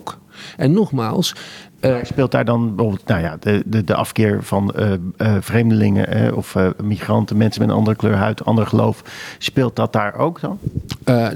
En 0.57 0.73
nogmaals, 0.73 1.35
uh, 1.81 1.97
speelt 2.03 2.31
daar 2.31 2.45
dan 2.45 2.75
bijvoorbeeld 2.75 3.07
nou 3.07 3.21
ja, 3.23 3.37
de, 3.41 3.63
de, 3.67 3.85
de 3.85 3.95
afkeer 3.95 4.43
van 4.43 4.75
uh, 4.79 4.91
uh, 5.19 5.37
vreemdelingen 5.41 6.37
of 6.37 6.57
migranten, 6.83 7.37
mensen 7.37 7.61
met 7.61 7.71
een 7.71 7.77
andere 7.77 7.97
kleur 7.97 8.15
huid, 8.15 8.45
ander 8.45 8.67
geloof, 8.67 9.03
speelt 9.39 9.77
dat 9.77 9.93
daar 9.93 10.15
ook 10.15 10.41
dan? 10.41 10.59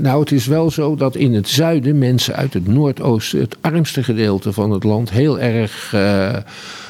nou, 0.01 0.21
het 0.21 0.33
is 0.33 0.47
wel 0.47 0.71
zo 0.71 0.95
dat 0.97 1.17
in 1.17 1.35
het 1.35 1.49
zuiden 1.49 1.99
mensen 1.99 2.37
uit 2.37 2.55
het 2.55 2.67
noordoosten, 2.67 3.41
het 3.41 3.57
armste 3.61 4.03
gedeelte 4.03 4.53
van 4.53 4.71
het 4.71 4.85
land, 4.85 5.11
heel 5.11 5.41
erg 5.41 5.95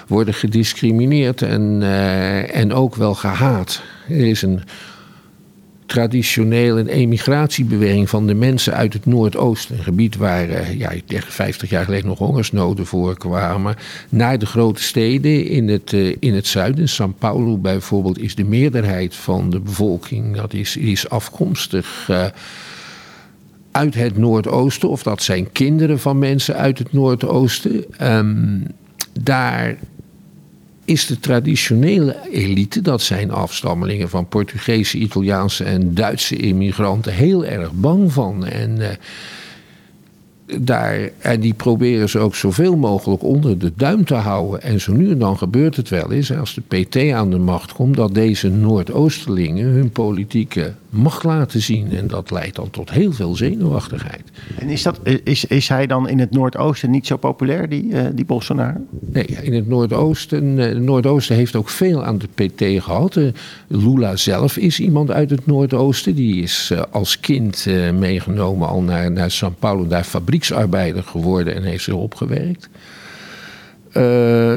worden 0.07 0.35
gediscrimineerd 0.35 1.43
en, 1.43 1.83
en 2.53 2.73
ook 2.73 2.95
wel 2.95 3.15
gehaat. 3.15 3.83
Er 4.09 4.27
is 4.27 4.43
een 4.43 4.63
traditioneel 5.93 6.79
een 6.79 6.89
emigratiebeweging 6.89 8.09
van 8.09 8.27
de 8.27 8.35
mensen 8.35 8.75
uit 8.75 8.93
het 8.93 9.07
Noordoosten. 9.07 9.77
Een 9.77 9.85
gebied 9.85 10.17
waar 10.17 10.49
uh, 10.49 10.79
ja, 10.79 10.93
50 11.07 11.71
jaar 11.71 11.85
geleden 11.85 12.07
nog 12.07 12.19
hongersnoden 12.19 12.87
voorkwamen. 12.87 13.77
Naar 14.09 14.39
de 14.39 14.47
grote 14.47 14.83
steden 14.83 15.47
in 15.47 15.69
het, 15.69 15.93
uh, 15.93 16.17
in 16.19 16.35
het 16.35 16.47
zuiden. 16.47 16.89
São 16.89 17.19
Paulo 17.19 17.59
bijvoorbeeld 17.59 18.19
is 18.19 18.35
de 18.35 18.45
meerderheid 18.45 19.15
van 19.15 19.51
de 19.51 19.61
bevolking. 19.61 20.37
Dat 20.37 20.53
is, 20.53 20.77
is 20.77 21.09
afkomstig. 21.09 22.09
Uh, 22.11 22.25
uit 23.71 23.95
het 23.95 24.19
Noordoosten, 24.19 24.89
of 24.89 25.03
dat 25.03 25.23
zijn 25.23 25.53
kinderen 25.53 26.01
van 26.01 26.19
mensen 26.19 26.57
uit 26.57 26.79
het 26.79 26.93
Noordoosten. 26.93 27.85
Um, 28.01 28.67
daar 29.21 29.77
is 30.85 31.07
de 31.07 31.21
traditionele 31.21 32.17
elite, 32.31 32.81
dat 32.81 33.03
zijn 33.03 33.31
afstammelingen 33.31 34.09
van 34.09 34.27
Portugese, 34.27 34.99
Italiaanse 34.99 35.65
en 35.65 35.95
Duitse 35.95 36.37
immigranten, 36.37 37.13
heel 37.13 37.45
erg 37.45 37.73
bang 37.73 38.13
van. 38.13 38.47
En 38.47 38.79
uh, 38.81 38.89
daar, 40.61 41.11
en 41.19 41.41
die 41.41 41.55
proberen 41.55 42.09
ze 42.09 42.19
ook 42.19 42.35
zoveel 42.35 42.77
mogelijk 42.77 43.23
onder 43.23 43.59
de 43.59 43.73
duim 43.77 44.05
te 44.05 44.15
houden. 44.15 44.63
En 44.63 44.81
zo 44.81 44.93
nu 44.93 45.11
en 45.11 45.19
dan 45.19 45.39
gebeurt 45.39 45.77
het 45.77 45.89
wel 45.89 46.13
eens, 46.13 46.37
als 46.37 46.55
de 46.55 46.83
PT 46.83 47.13
aan 47.13 47.31
de 47.31 47.39
macht 47.39 47.73
komt, 47.73 47.97
dat 47.97 48.15
deze 48.15 48.49
Noordoosterlingen 48.49 49.67
hun 49.67 49.91
politieke 49.91 50.73
macht 50.93 51.25
laten 51.25 51.63
zien. 51.63 51.97
En 51.97 52.07
dat 52.07 52.31
leidt 52.31 52.57
dan 52.57 52.71
tot 52.71 52.91
heel 52.91 53.13
veel 53.13 53.35
zenuwachtigheid. 53.35 54.23
En 54.59 54.69
is, 54.69 54.83
dat, 54.83 55.01
is, 55.25 55.45
is 55.45 55.69
hij 55.69 55.87
dan 55.87 56.09
in 56.09 56.19
het 56.19 56.31
Noordoosten 56.31 56.91
niet 56.91 57.07
zo 57.07 57.17
populair, 57.17 57.69
die, 57.69 57.85
uh, 57.85 58.01
die 58.13 58.25
Bolsonaro? 58.25 58.81
Nee, 59.01 59.25
in 59.25 59.55
het 59.55 59.69
Noordoosten. 59.69 60.59
Uh, 60.59 60.65
het 60.65 60.83
Noordoosten 60.83 61.37
heeft 61.37 61.57
ook 61.57 61.69
veel 61.69 62.05
aan 62.05 62.19
de 62.19 62.29
PT 62.35 62.83
gehad. 62.83 63.17
Uh, 63.17 63.29
Lula 63.67 64.17
zelf 64.17 64.57
is 64.57 64.81
iemand 64.81 65.11
uit 65.11 65.31
het 65.31 65.47
Noordoosten. 65.47 66.15
Die 66.15 66.43
is 66.43 66.73
als 66.91 67.21
kind 67.21 67.67
meegenomen 67.99 68.69
al 68.69 68.83
naar, 68.83 69.13
naar 69.13 69.31
São 69.45 69.59
Paulo, 69.59 69.87
daar 69.87 70.05
fabrieksarbeider 70.43 71.03
geworden 71.03 71.55
en 71.55 71.63
heeft 71.63 71.85
zich 71.85 71.95
opgewerkt. 71.95 72.69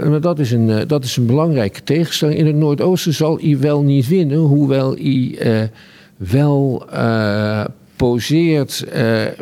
maar 0.09 0.21
dat 0.21 0.39
is, 0.39 0.51
een, 0.51 0.87
dat 0.87 1.03
is 1.03 1.17
een 1.17 1.25
belangrijke 1.25 1.83
tegenstelling. 1.83 2.39
In 2.39 2.45
het 2.45 2.55
Noordoosten 2.55 3.13
zal 3.13 3.37
hij 3.41 3.59
wel 3.59 3.81
niet 3.81 4.07
winnen, 4.07 4.37
hoewel 4.37 4.95
hij 4.95 5.69
wel 6.17 6.87
uh, 6.93 7.65
poseert 7.95 8.85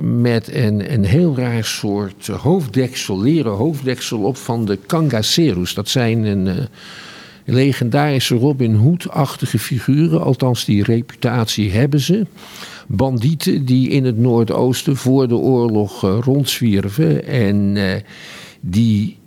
met 0.01 0.53
een, 0.53 0.93
een 0.93 1.05
heel 1.05 1.38
raar 1.38 1.63
soort 1.63 2.27
hoofddeksel, 2.27 3.21
leren 3.21 3.51
hoofddeksel 3.51 4.19
op 4.19 4.38
van 4.38 4.65
de 4.65 4.77
Kangacero's. 4.85 5.73
Dat 5.73 5.89
zijn 5.89 6.23
een 6.23 6.67
legendarische 7.45 8.35
Robin 8.35 8.75
Hood-achtige 8.75 9.59
figuren, 9.59 10.21
althans 10.21 10.65
die 10.65 10.83
reputatie 10.83 11.71
hebben 11.71 12.00
ze. 12.00 12.25
Bandieten 12.87 13.65
die 13.65 13.89
in 13.89 14.05
het 14.05 14.17
Noordoosten 14.17 14.95
voor 14.95 15.27
de 15.27 15.35
oorlog 15.35 16.01
rondzwierven 16.01 17.25
en 17.25 17.77
die 18.61 19.17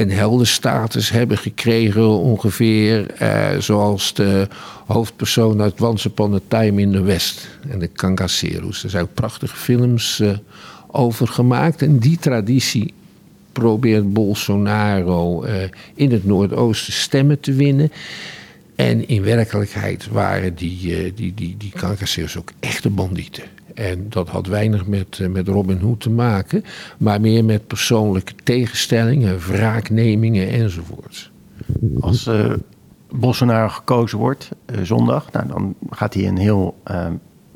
een 0.00 0.10
heldenstatus 0.10 1.10
hebben 1.10 1.38
gekregen, 1.38 2.08
ongeveer 2.08 3.10
eh, 3.10 3.58
zoals 3.58 4.14
de 4.14 4.48
hoofdpersoon 4.86 5.60
uit 5.60 5.80
Once 5.80 6.08
Upon 6.08 6.34
a 6.34 6.40
Time 6.48 6.80
in 6.80 6.92
the 6.92 7.02
West 7.02 7.48
en 7.68 7.78
de 7.78 7.86
Kangacero's. 7.86 8.84
Er 8.84 8.90
zijn 8.90 9.02
ook 9.02 9.14
prachtige 9.14 9.56
films 9.56 10.22
over 10.86 11.28
gemaakt 11.28 11.82
en 11.82 11.98
die 11.98 12.18
traditie 12.18 12.94
probeert 13.52 14.12
Bolsonaro 14.12 15.44
in 15.94 16.12
het 16.12 16.24
Noordoosten 16.24 16.92
stemmen 16.92 17.40
te 17.40 17.52
winnen. 17.52 17.92
En 18.80 19.08
in 19.08 19.22
werkelijkheid 19.22 20.08
waren 20.08 20.54
die, 20.54 21.04
uh, 21.04 21.12
die, 21.14 21.34
die, 21.34 21.56
die 21.56 21.70
Kangacero's 21.70 22.36
ook 22.36 22.52
echte 22.60 22.90
bandieten. 22.90 23.44
En 23.74 24.06
dat 24.08 24.28
had 24.28 24.46
weinig 24.46 24.86
met, 24.86 25.18
eh, 25.20 25.28
met 25.28 25.48
Robin 25.48 25.78
Hood 25.78 26.00
te 26.00 26.10
maken, 26.10 26.64
maar 26.98 27.20
meer 27.20 27.44
met 27.44 27.66
persoonlijke 27.66 28.32
tegenstellingen, 28.44 29.38
wraaknemingen 29.38 30.48
enzovoorts. 30.48 31.30
Als 32.00 32.26
uh, 32.26 32.52
Bolsonaro 33.10 33.68
gekozen 33.68 34.18
wordt 34.18 34.48
zondag, 34.82 35.32
nou, 35.32 35.48
dan 35.48 35.74
gaat 35.90 36.14
hij 36.14 36.26
een 36.26 36.38
heel, 36.38 36.82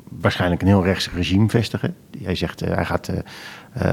waarschijnlijk 0.09 0.61
een 0.61 0.67
heel 0.67 0.83
rechts 0.83 1.09
regime 1.11 1.49
vestigen. 1.49 1.95
Hij 2.23 2.35
zegt 2.35 2.59
hij 2.59 2.85
gaat 2.85 3.09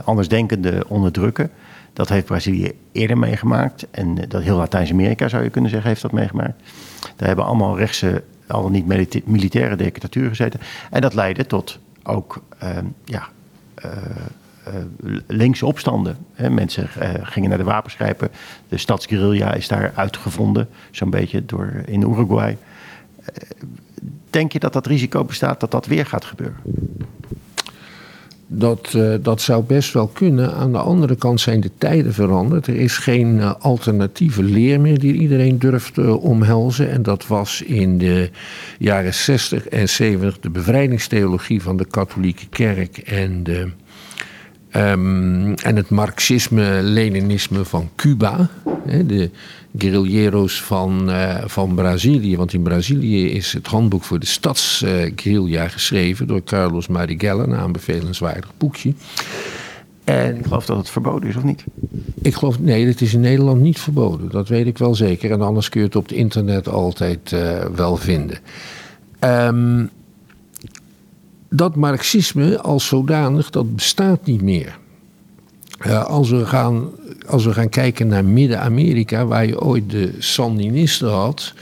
andersdenkenden 0.04 0.88
onderdrukken. 0.88 1.50
Dat 1.92 2.08
heeft 2.08 2.26
Brazilië 2.26 2.72
eerder 2.92 3.18
meegemaakt. 3.18 3.86
En 3.90 4.14
dat 4.28 4.42
heel 4.42 4.56
Latijns-Amerika, 4.56 5.28
zou 5.28 5.42
je 5.42 5.50
kunnen 5.50 5.70
zeggen, 5.70 5.88
heeft 5.88 6.02
dat 6.02 6.12
meegemaakt. 6.12 6.62
Daar 7.16 7.26
hebben 7.26 7.44
allemaal 7.44 7.78
rechtse, 7.78 8.22
al 8.46 8.68
niet 8.68 8.86
militaire 9.26 9.76
dictaturen 9.76 10.28
gezeten. 10.28 10.60
En 10.90 11.00
dat 11.00 11.14
leidde 11.14 11.46
tot 11.46 11.78
ook 12.02 12.42
ehm, 12.58 12.86
ja, 13.04 13.28
uh, 13.84 13.90
linkse 15.26 15.66
opstanden. 15.66 16.16
Hè. 16.32 16.50
Mensen 16.50 16.88
gingen 17.22 17.48
naar 17.48 17.58
de 17.58 17.64
wapensgrijpen. 17.64 18.28
De 18.68 18.76
stadsguerrilla 18.76 19.54
is 19.54 19.68
daar 19.68 19.92
uitgevonden, 19.94 20.68
zo'n 20.90 21.10
beetje 21.10 21.44
door, 21.44 21.72
in 21.86 22.00
Uruguay. 22.00 22.58
denk 24.30 24.52
je 24.52 24.58
dat 24.58 24.72
dat 24.72 24.86
risico 24.86 25.24
bestaat 25.24 25.60
dat 25.60 25.70
dat 25.70 25.86
weer 25.86 26.06
gaat 26.06 26.24
gebeuren? 26.24 26.60
Dat, 28.54 28.92
uh, 28.96 29.14
dat 29.22 29.40
zou 29.40 29.64
best 29.64 29.92
wel 29.92 30.06
kunnen. 30.06 30.54
Aan 30.54 30.72
de 30.72 30.78
andere 30.78 31.16
kant 31.16 31.40
zijn 31.40 31.60
de 31.60 31.70
tijden 31.78 32.12
veranderd. 32.12 32.66
Er 32.66 32.76
is 32.76 32.98
geen 32.98 33.36
uh, 33.36 33.52
alternatieve 33.58 34.42
leer 34.42 34.80
meer 34.80 34.98
die 34.98 35.14
iedereen 35.14 35.58
durft 35.58 35.98
uh, 35.98 36.24
omhelzen. 36.24 36.90
En 36.90 37.02
dat 37.02 37.26
was 37.26 37.62
in 37.62 37.98
de 37.98 38.30
jaren 38.78 39.14
60 39.14 39.68
en 39.68 39.88
70 39.88 40.40
de 40.40 40.50
bevrijdingstheologie 40.50 41.62
van 41.62 41.76
de 41.76 41.86
katholieke 41.86 42.46
kerk 42.48 42.98
en 42.98 43.42
de 43.42 43.70
Um, 44.76 45.54
en 45.54 45.76
het 45.76 45.88
marxisme-leninisme 45.88 47.64
van 47.64 47.90
Cuba, 47.96 48.48
hè, 48.86 49.06
de 49.06 49.30
guerrilleros 49.78 50.62
van, 50.62 51.10
uh, 51.10 51.44
van 51.46 51.74
Brazilië. 51.74 52.36
Want 52.36 52.52
in 52.52 52.62
Brazilië 52.62 53.30
is 53.30 53.52
het 53.52 53.66
handboek 53.66 54.04
voor 54.04 54.18
de 54.18 54.26
stadsguerrilla 54.26 55.68
geschreven 55.68 56.26
door 56.26 56.44
Carlos 56.44 56.86
Marighella, 56.86 57.42
een 57.42 57.54
aanbevelenswaardig 57.54 58.50
boekje. 58.56 58.94
En 60.04 60.36
ik 60.36 60.44
geloof 60.44 60.66
dat 60.66 60.76
het 60.76 60.90
verboden 60.90 61.28
is, 61.28 61.36
of 61.36 61.42
niet? 61.42 61.64
Ik 62.22 62.34
geloof, 62.34 62.60
nee, 62.60 62.86
het 62.86 63.00
is 63.00 63.14
in 63.14 63.20
Nederland 63.20 63.60
niet 63.60 63.80
verboden. 63.80 64.30
Dat 64.30 64.48
weet 64.48 64.66
ik 64.66 64.78
wel 64.78 64.94
zeker. 64.94 65.30
En 65.30 65.40
anders 65.40 65.68
kun 65.68 65.80
je 65.80 65.86
het 65.86 65.96
op 65.96 66.08
het 66.08 66.16
internet 66.16 66.68
altijd 66.68 67.32
uh, 67.32 67.64
wel 67.74 67.96
vinden. 67.96 68.38
Um, 69.20 69.90
dat 71.48 71.76
marxisme 71.76 72.60
als 72.60 72.86
zodanig, 72.86 73.50
dat 73.50 73.74
bestaat 73.74 74.26
niet 74.26 74.42
meer. 74.42 74.78
Uh, 75.86 76.04
als 76.04 76.30
we 76.30 76.46
gaan 76.46 76.88
als 77.26 77.44
we 77.44 77.52
gaan 77.52 77.68
kijken 77.68 78.06
naar 78.06 78.24
Midden-Amerika, 78.24 79.26
waar 79.26 79.46
je 79.46 79.60
ooit 79.60 79.90
de 79.90 80.10
Sandinisten 80.18 81.10
had, 81.10 81.52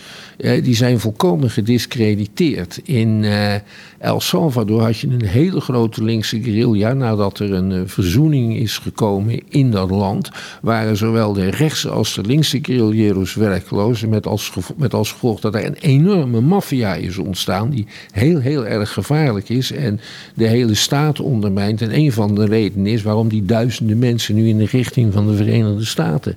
eh, 0.41 0.65
die 0.65 0.75
zijn 0.75 1.01
volkomen 1.01 1.51
gediscrediteerd. 1.51 2.81
In 2.85 3.25
eh, 3.25 3.55
El 3.99 4.21
Salvador 4.21 4.83
had 4.83 4.99
je 4.99 5.07
een 5.07 5.25
hele 5.25 5.61
grote 5.61 6.05
linkse 6.05 6.43
guerrilla. 6.43 6.93
Nadat 6.93 7.39
er 7.39 7.53
een 7.53 7.73
eh, 7.73 7.81
verzoening 7.85 8.57
is 8.57 8.79
gekomen 8.79 9.41
in 9.49 9.71
dat 9.71 9.91
land, 9.91 10.31
waren 10.63 10.97
zowel 10.97 11.33
de 11.33 11.51
rechtse 11.51 11.89
als 11.89 12.15
de 12.15 12.23
linkse 12.23 12.59
guerrilleros 12.63 13.35
werkloos. 13.35 14.07
Met 14.07 14.27
als, 14.27 14.53
met 14.77 14.95
als 14.95 15.13
gevolg 15.13 15.41
dat 15.41 15.55
er 15.55 15.67
een 15.67 15.79
enorme 15.81 16.41
maffia 16.41 16.95
is 16.95 17.19
ontstaan, 17.19 17.71
die 17.71 17.87
heel, 18.11 18.39
heel 18.39 18.67
erg 18.67 18.93
gevaarlijk 18.93 19.49
is 19.49 19.73
en 19.73 20.01
de 20.35 20.47
hele 20.47 20.75
staat 20.75 21.21
ondermijnt. 21.21 21.83
En 21.83 21.95
een 21.95 22.13
van 22.13 22.35
de 22.35 22.45
redenen 22.45 22.87
is 22.87 23.03
waarom 23.03 23.29
die 23.29 23.45
duizenden 23.45 23.99
mensen 23.99 24.35
nu 24.35 24.49
in 24.49 24.59
de 24.59 24.67
richting 24.67 25.13
van 25.13 25.27
de 25.27 25.35
Verenigde 25.35 25.85
Staten 25.85 26.37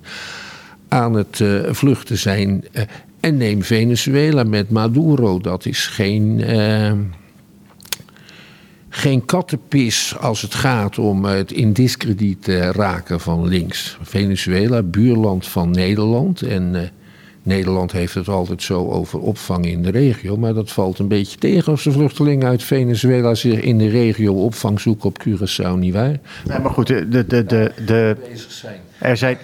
aan 0.88 1.14
het 1.14 1.44
vluchten 1.70 2.18
zijn. 2.18 2.64
En 3.24 3.36
neem 3.36 3.62
Venezuela 3.62 4.42
met 4.42 4.70
Maduro. 4.70 5.38
Dat 5.38 5.66
is 5.66 5.86
geen, 5.86 6.38
uh, 6.38 6.92
geen 8.88 9.24
kattenpis 9.24 10.16
als 10.20 10.42
het 10.42 10.54
gaat 10.54 10.98
om 10.98 11.24
het 11.24 11.52
in 11.52 11.72
discrediet 11.72 12.46
raken 12.72 13.20
van 13.20 13.48
links. 13.48 13.98
Venezuela, 14.02 14.82
buurland 14.82 15.46
van 15.46 15.70
Nederland. 15.70 16.42
En 16.42 16.74
uh, 16.74 16.80
Nederland 17.42 17.92
heeft 17.92 18.14
het 18.14 18.28
altijd 18.28 18.62
zo 18.62 18.88
over 18.88 19.20
opvang 19.20 19.66
in 19.66 19.82
de 19.82 19.90
regio. 19.90 20.36
Maar 20.36 20.54
dat 20.54 20.72
valt 20.72 20.98
een 20.98 21.08
beetje 21.08 21.38
tegen 21.38 21.72
als 21.72 21.82
de 21.82 21.92
vluchtelingen 21.92 22.48
uit 22.48 22.62
Venezuela 22.62 23.34
zich 23.34 23.60
in 23.60 23.78
de 23.78 23.88
regio 23.88 24.34
opvang 24.34 24.80
zoeken 24.80 25.08
op 25.08 25.24
Curaçao, 25.26 25.78
nietwaar? 25.78 26.20
Nee, 26.48 26.58
maar 26.58 26.70
goed, 26.70 26.86
de, 26.86 27.08
de, 27.08 27.26
de, 27.26 27.72
de, 27.86 28.16
bezig 28.28 28.50
zijn. 28.50 28.80
er 28.98 29.16
zijn. 29.16 29.36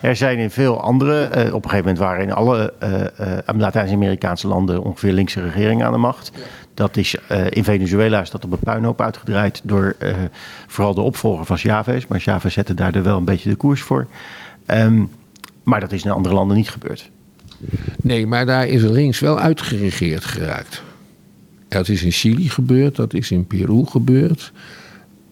Er 0.00 0.16
zijn 0.16 0.38
in 0.38 0.50
veel 0.50 0.80
andere, 0.80 1.22
uh, 1.22 1.54
op 1.54 1.64
een 1.64 1.70
gegeven 1.70 1.78
moment 1.78 1.98
waren 1.98 2.22
in 2.24 2.32
alle 2.32 2.72
uh, 2.82 3.00
uh, 3.20 3.58
Latijns-Amerikaanse 3.58 4.48
landen 4.48 4.82
ongeveer 4.82 5.12
linkse 5.12 5.42
regeringen 5.42 5.86
aan 5.86 5.92
de 5.92 5.98
macht. 5.98 6.32
Dat 6.74 6.96
is, 6.96 7.16
in 7.48 7.64
Venezuela 7.64 8.20
is 8.20 8.30
dat 8.30 8.44
op 8.44 8.52
een 8.52 8.58
puinhoop 8.58 9.00
uitgedraaid 9.00 9.60
door 9.64 9.96
vooral 10.66 10.94
de 10.94 11.00
opvolger 11.00 11.44
van 11.44 11.56
Chavez. 11.56 12.06
Maar 12.06 12.20
Chavez 12.20 12.54
zette 12.54 12.74
daar 12.74 13.02
wel 13.02 13.16
een 13.16 13.24
beetje 13.24 13.50
de 13.50 13.56
koers 13.56 13.82
voor. 13.82 14.06
Um, 14.66 15.10
maar 15.62 15.80
dat 15.80 15.92
is 15.92 16.04
in 16.04 16.10
andere 16.10 16.34
landen 16.34 16.56
niet 16.56 16.70
gebeurd. 16.70 17.10
Nee, 18.02 18.26
maar 18.26 18.46
daar 18.46 18.66
is 18.66 18.82
links 18.82 19.20
wel 19.20 19.38
uitgeregeerd 19.38 20.24
geraakt. 20.24 20.82
Dat 21.68 21.88
is 21.88 22.02
in 22.02 22.10
Chili 22.10 22.48
gebeurd, 22.48 22.96
dat 22.96 23.14
is 23.14 23.30
in 23.30 23.46
Peru 23.46 23.84
gebeurd. 23.86 24.52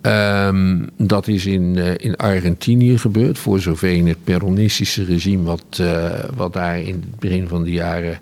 Um, 0.02 0.88
dat 0.96 1.28
is 1.28 1.46
in, 1.46 1.76
uh, 1.76 1.90
in 1.96 2.16
Argentinië 2.16 2.98
gebeurd, 2.98 3.38
voor 3.38 3.60
zover 3.60 3.92
in 3.92 4.06
het 4.06 4.24
Peronistische 4.24 5.04
regime, 5.04 5.42
wat, 5.42 5.78
uh, 5.80 6.10
wat 6.36 6.52
daar 6.52 6.80
in 6.80 6.94
het 6.94 7.18
begin 7.18 7.48
van 7.48 7.64
de 7.64 7.70
jaren 7.70 8.18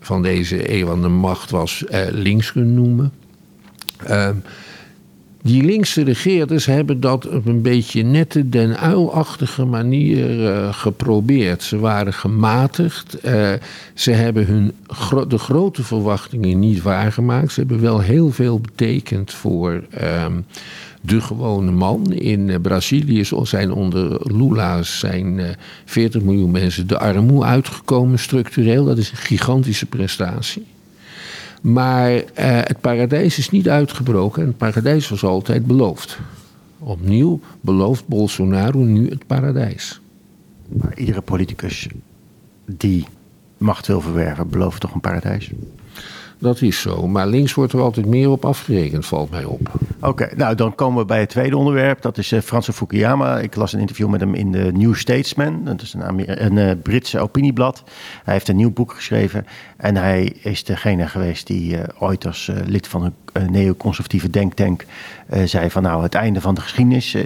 van 0.00 0.22
deze 0.22 0.74
eeuw 0.74 0.90
aan 0.90 1.02
de 1.02 1.08
macht 1.08 1.50
was, 1.50 1.84
uh, 1.90 2.00
links 2.10 2.52
kunnen 2.52 2.74
noemen. 2.74 3.12
Um, 4.10 4.42
die 5.42 5.64
linkse 5.64 6.02
regeerders 6.02 6.66
hebben 6.66 7.00
dat 7.00 7.28
op 7.28 7.46
een 7.46 7.62
beetje 7.62 8.02
nette 8.02 8.48
den 8.48 8.78
uilachtige 8.78 9.64
manier 9.64 10.48
geprobeerd. 10.72 11.62
Ze 11.62 11.78
waren 11.78 12.12
gematigd. 12.12 13.16
ze 13.94 14.10
hebben 14.10 14.46
hun 14.46 14.72
de 15.28 15.38
grote 15.38 15.82
verwachtingen 15.82 16.58
niet 16.58 16.82
waargemaakt. 16.82 17.52
Ze 17.52 17.60
hebben 17.60 17.80
wel 17.80 18.00
heel 18.00 18.30
veel 18.30 18.60
betekend 18.60 19.32
voor. 19.32 19.84
Um, 20.02 20.44
de 21.06 21.20
gewone 21.20 21.70
man. 21.70 22.12
In 22.12 22.60
Brazilië 22.60 23.24
zijn 23.42 23.72
onder 23.72 24.32
Lula 24.36 24.82
zijn 24.82 25.56
40 25.84 26.22
miljoen 26.22 26.50
mensen 26.50 26.86
de 26.86 26.98
armoede 26.98 27.46
uitgekomen 27.46 28.18
structureel. 28.18 28.84
Dat 28.84 28.98
is 28.98 29.10
een 29.10 29.16
gigantische 29.16 29.86
prestatie. 29.86 30.66
Maar 31.62 32.12
uh, 32.12 32.22
het 32.36 32.80
paradijs 32.80 33.38
is 33.38 33.50
niet 33.50 33.68
uitgebroken 33.68 34.42
en 34.42 34.48
het 34.48 34.56
paradijs 34.56 35.08
was 35.08 35.24
altijd 35.24 35.66
beloofd. 35.66 36.18
Opnieuw 36.78 37.40
belooft 37.60 38.06
Bolsonaro 38.06 38.78
nu 38.78 39.08
het 39.08 39.26
paradijs. 39.26 40.00
Maar 40.68 40.98
iedere 40.98 41.20
politicus 41.20 41.88
die 42.66 43.06
macht 43.58 43.86
wil 43.86 44.00
verwerven, 44.00 44.48
belooft 44.48 44.80
toch 44.80 44.94
een 44.94 45.00
paradijs? 45.00 45.50
Dat 46.44 46.62
is 46.62 46.80
zo. 46.80 47.08
Maar 47.08 47.26
links 47.26 47.54
wordt 47.54 47.72
er 47.72 47.80
altijd 47.80 48.06
meer 48.06 48.30
op 48.30 48.44
afgerekend, 48.44 49.06
valt 49.06 49.30
mij 49.30 49.44
op. 49.44 49.70
Oké, 50.00 50.28
nou 50.36 50.54
dan 50.54 50.74
komen 50.74 50.98
we 50.98 51.04
bij 51.04 51.20
het 51.20 51.28
tweede 51.28 51.56
onderwerp. 51.56 52.02
Dat 52.02 52.18
is 52.18 52.32
uh, 52.32 52.40
Franse 52.40 52.72
Fukuyama. 52.72 53.38
Ik 53.38 53.54
las 53.54 53.72
een 53.72 53.80
interview 53.80 54.08
met 54.08 54.20
hem 54.20 54.34
in 54.34 54.52
de 54.52 54.72
New 54.72 54.94
Statesman. 54.94 55.64
Dat 55.64 55.82
is 55.82 55.94
een, 55.94 56.44
een 56.44 56.56
uh, 56.56 56.70
Britse 56.82 57.18
opinieblad. 57.18 57.82
Hij 58.24 58.34
heeft 58.34 58.48
een 58.48 58.56
nieuw 58.56 58.72
boek 58.72 58.92
geschreven. 58.92 59.46
En 59.76 59.96
hij 59.96 60.24
is 60.42 60.64
degene 60.64 61.06
geweest 61.06 61.46
die 61.46 61.76
uh, 61.76 61.82
ooit 61.98 62.26
als 62.26 62.50
lid 62.66 62.86
van 62.86 63.04
een 63.04 63.14
neoconservatieve 63.50 64.30
denktank 64.30 64.84
zei 65.44 65.70
van 65.70 65.82
nou 65.82 66.02
het 66.02 66.14
einde 66.14 66.40
van 66.40 66.54
de 66.54 66.60
geschiedenis 66.60 67.16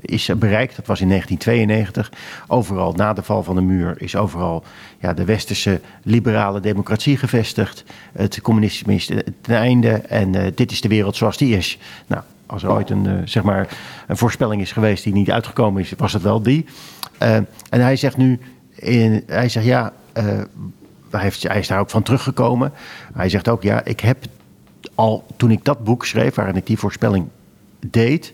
is 0.00 0.30
bereikt. 0.38 0.76
Dat 0.76 0.86
was 0.86 1.00
in 1.00 1.08
1992. 1.08 2.12
Overal 2.46 2.92
na 2.92 3.12
de 3.12 3.22
val 3.22 3.42
van 3.42 3.54
de 3.54 3.60
muur 3.60 3.94
is 4.02 4.16
overal 4.16 4.64
ja, 4.98 5.12
de 5.12 5.24
westerse 5.24 5.80
liberale 6.02 6.60
democratie 6.60 7.16
gevestigd. 7.16 7.84
Het 8.12 8.40
communisme 8.40 8.94
is 8.94 9.06
ten 9.40 9.56
einde 9.56 9.90
en 9.90 10.52
dit 10.54 10.70
is 10.70 10.80
de 10.80 10.88
wereld 10.88 11.16
zoals 11.16 11.36
die 11.36 11.56
is. 11.56 11.78
Nou, 12.06 12.22
als 12.46 12.62
er 12.62 12.70
ooit 12.70 12.90
een, 12.90 13.28
zeg 13.28 13.42
maar 13.42 13.68
een 14.06 14.16
voorspelling 14.16 14.62
is 14.62 14.72
geweest 14.72 15.04
die 15.04 15.12
niet 15.12 15.30
uitgekomen 15.30 15.82
is, 15.82 15.92
was 15.96 16.12
het 16.12 16.22
wel 16.22 16.42
die. 16.42 16.64
En 17.18 17.46
hij 17.80 17.96
zegt 17.96 18.16
nu, 18.16 18.40
in, 18.74 19.22
hij 19.26 19.48
zegt 19.48 19.66
ja, 19.66 19.92
hij, 21.10 21.20
heeft, 21.22 21.42
hij 21.42 21.58
is 21.58 21.68
daar 21.68 21.80
ook 21.80 21.90
van 21.90 22.02
teruggekomen. 22.02 22.72
Hij 23.14 23.28
zegt 23.28 23.48
ook 23.48 23.62
ja, 23.62 23.84
ik 23.84 24.00
heb 24.00 24.24
al 24.94 25.24
toen 25.36 25.50
ik 25.50 25.64
dat 25.64 25.84
boek 25.84 26.06
schreef, 26.06 26.34
waarin 26.34 26.56
ik 26.56 26.66
die 26.66 26.78
voorspelling 26.78 27.26
deed, 27.86 28.32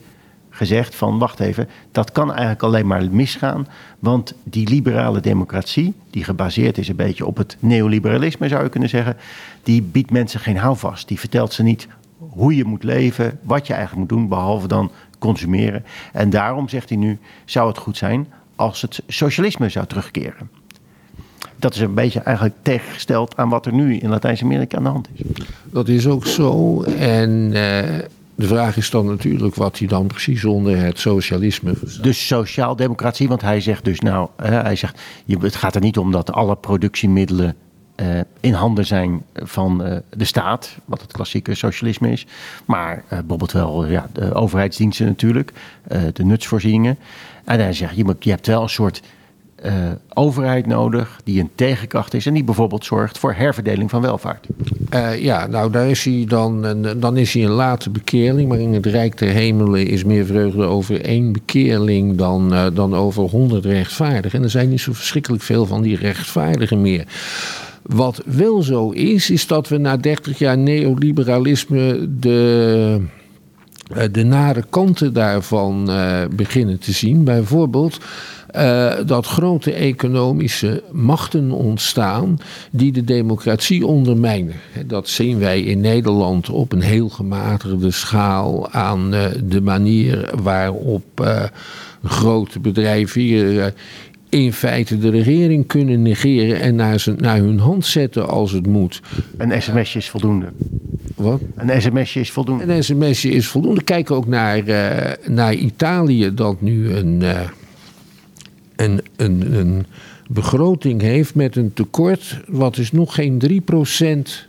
gezegd 0.51 0.95
van 0.95 1.19
wacht 1.19 1.41
even, 1.41 1.69
dat 1.93 2.13
kan 2.13 2.31
eigenlijk 2.31 2.63
alleen 2.63 2.87
maar 2.87 3.11
misgaan. 3.11 3.67
Want 3.99 4.35
die 4.45 4.69
liberale 4.69 5.21
democratie, 5.21 5.95
die 6.11 6.25
gebaseerd 6.25 6.79
is 6.79 6.89
een 6.89 6.97
beetje 6.97 7.27
op 7.27 7.37
het 7.37 7.57
neoliberalisme 7.59 8.49
zou 8.49 8.63
je 8.63 8.69
kunnen 8.69 8.89
zeggen, 8.89 9.17
die 9.63 9.83
biedt 9.83 10.11
mensen 10.11 10.41
geen 10.41 10.57
houvast. 10.57 11.09
Die 11.09 11.19
vertelt 11.19 11.53
ze 11.53 11.63
niet 11.63 11.89
hoe 12.19 12.57
je 12.57 12.65
moet 12.65 12.83
leven, 12.83 13.39
wat 13.43 13.67
je 13.67 13.73
eigenlijk 13.73 14.11
moet 14.11 14.19
doen, 14.19 14.29
behalve 14.29 14.69
dan 14.69 14.91
consumeren. 15.19 15.85
En 16.13 16.31
daarom 16.31 16.69
zegt 16.69 16.89
hij 16.89 16.99
nu, 16.99 17.19
zou 17.45 17.69
het 17.69 17.79
goed 17.79 17.97
zijn 17.97 18.33
als 18.57 18.83
het 18.83 19.03
socialisme 19.07 19.69
zou 19.69 19.87
terugkeren. 19.87 20.51
Dat 21.59 21.75
is 21.75 21.81
een 21.81 21.95
beetje 21.95 22.21
eigenlijk 22.21 22.57
tegengesteld 22.63 23.37
aan 23.37 23.49
wat 23.49 23.67
er 23.67 23.73
nu 23.73 23.97
in 23.97 24.09
Latijns-Amerika 24.09 24.77
aan 24.77 24.83
de 24.83 24.89
hand 24.89 25.09
is. 25.15 25.47
Dat 25.65 25.89
is 25.89 26.07
ook 26.07 26.27
zo. 26.27 26.83
En 26.83 27.31
uh, 27.31 27.53
de 28.35 28.47
vraag 28.47 28.77
is 28.77 28.91
dan 28.91 29.07
natuurlijk 29.07 29.55
wat 29.55 29.79
hij 29.79 29.89
dan 29.89 30.07
precies 30.07 30.45
onder 30.45 30.77
het 30.77 30.99
socialisme 30.99 31.75
verstaat. 31.75 32.05
Dus 32.05 32.27
sociaaldemocratie, 32.27 33.29
want 33.29 33.41
hij 33.41 33.61
zegt 33.61 33.85
dus 33.85 34.01
nou, 34.01 34.29
hij 34.37 34.77
zegt, 34.77 35.01
het 35.27 35.57
gaat 35.57 35.75
er 35.75 35.81
niet 35.81 35.99
om 35.99 36.13
dat 36.13 36.33
alle 36.33 36.57
productiemiddelen 36.57 37.57
uh, 38.01 38.21
in 38.41 38.53
handen 38.53 38.87
zijn 38.87 39.23
van 39.35 39.87
uh, 39.87 39.97
de 40.17 40.25
staat, 40.25 40.77
wat 40.85 41.01
het 41.01 41.13
klassieke 41.13 41.55
socialisme 41.55 42.11
is. 42.11 42.27
Maar 42.65 42.97
uh, 42.97 43.19
bijvoorbeeld 43.19 43.53
wel 43.53 43.87
ja, 43.87 44.09
de 44.13 44.35
overheidsdiensten 44.35 45.07
natuurlijk, 45.07 45.53
de 46.13 46.25
nutsvoorzieningen. 46.25 46.99
En 47.45 47.61
hij 47.61 47.73
zegt, 47.73 47.97
je, 47.97 48.17
je 48.19 48.31
hebt 48.31 48.47
wel 48.47 48.63
een 48.63 48.69
soort 48.69 49.03
uh, 49.65 49.73
overheid 50.15 50.67
nodig 50.67 51.21
die 51.25 51.41
een 51.41 51.51
tegenkracht 51.55 52.15
is 52.15 52.27
en 52.27 52.35
die 52.35 52.45
bijvoorbeeld 52.45 52.85
zorgt 52.85 53.19
voor 53.19 53.33
herverdeling 53.33 53.91
van 53.91 54.01
welvaart. 54.01 54.47
Uh, 54.95 55.23
ja, 55.23 55.47
nou 55.47 55.71
daar 55.71 55.91
is 55.91 56.05
hij 56.05 56.25
dan, 56.29 56.83
dan 56.97 57.17
is 57.17 57.35
hij 57.35 57.45
een 57.45 57.51
late 57.51 57.91
bekeerling, 57.91 58.49
maar 58.49 58.59
in 58.59 58.73
het 58.73 58.87
Rijk 58.87 59.19
der 59.19 59.33
Hemelen 59.33 59.87
is 59.87 60.05
meer 60.05 60.27
vreugde 60.27 60.63
over 60.63 61.01
één 61.01 61.33
bekeerling 61.33 62.17
dan, 62.17 62.53
uh, 62.53 62.67
dan 62.73 62.95
over 62.95 63.23
honderd 63.23 63.65
rechtvaardigen. 63.65 64.39
En 64.39 64.45
er 64.45 64.51
zijn 64.51 64.69
niet 64.69 64.81
zo 64.81 64.93
verschrikkelijk 64.93 65.43
veel 65.43 65.67
van 65.67 65.83
die 65.83 65.97
rechtvaardigen 65.97 66.81
meer. 66.81 67.05
Wat 67.83 68.23
wel 68.25 68.63
zo 68.63 68.91
is, 68.91 69.31
is 69.31 69.47
dat 69.47 69.69
we 69.69 69.79
na 69.79 69.97
30 69.97 70.39
jaar 70.39 70.59
neoliberalisme 70.59 72.09
de 72.19 73.01
de 74.11 74.25
nare 74.25 74.65
kanten 74.71 75.13
daarvan 75.13 75.91
uh, 75.91 76.21
beginnen 76.31 76.79
te 76.79 76.93
zien. 76.93 77.25
Bijvoorbeeld 77.25 77.99
uh, 78.57 78.93
dat 79.07 79.27
grote 79.27 79.73
economische 79.73 80.83
machten 80.93 81.51
ontstaan 81.51 82.39
die 82.71 82.93
de 82.93 83.05
democratie 83.05 83.87
ondermijnen. 83.87 84.55
Dat 84.87 85.09
zien 85.09 85.39
wij 85.39 85.61
in 85.63 85.81
Nederland 85.81 86.51
op 86.51 86.73
een 86.73 86.83
heel 86.83 87.09
gematigde 87.09 87.91
schaal 87.91 88.71
aan 88.71 89.11
de 89.45 89.61
manier 89.61 90.31
waarop 90.43 91.27
grote 92.05 92.61
bedrijven 92.61 93.21
hier 93.21 93.75
in 94.29 94.53
feite 94.53 94.99
de 94.99 95.11
regering 95.11 95.67
kunnen 95.67 96.03
negeren 96.03 96.61
en 96.61 96.75
naar, 96.75 97.01
zijn, 97.01 97.17
naar 97.19 97.39
hun 97.39 97.59
hand 97.59 97.87
zetten 97.87 98.29
als 98.29 98.53
het 98.53 98.67
moet. 98.67 99.01
Een 99.37 99.63
sms'je 99.63 99.99
is 99.99 100.09
voldoende. 100.09 100.47
Wat? 101.15 101.41
Een 101.55 101.83
sms'je 101.83 102.21
is 102.21 102.31
voldoende. 102.31 102.75
Een 102.75 102.85
sms'je 102.85 103.31
is 103.31 103.47
voldoende. 103.47 103.83
Kijk 103.83 104.11
ook 104.11 104.27
naar, 104.27 104.69
uh, 104.69 105.29
naar 105.29 105.55
Italië, 105.55 106.35
dat 106.35 106.61
nu 106.61 106.95
een, 106.95 107.21
uh, 107.21 107.41
een, 108.77 109.01
een, 109.17 109.55
een 109.55 109.87
begroting 110.29 111.01
heeft 111.01 111.35
met 111.35 111.57
een 111.57 111.73
tekort 111.73 112.41
wat 112.47 112.77
is 112.77 112.93
nog 112.93 113.15
geen 113.15 113.63
3% 114.43 114.49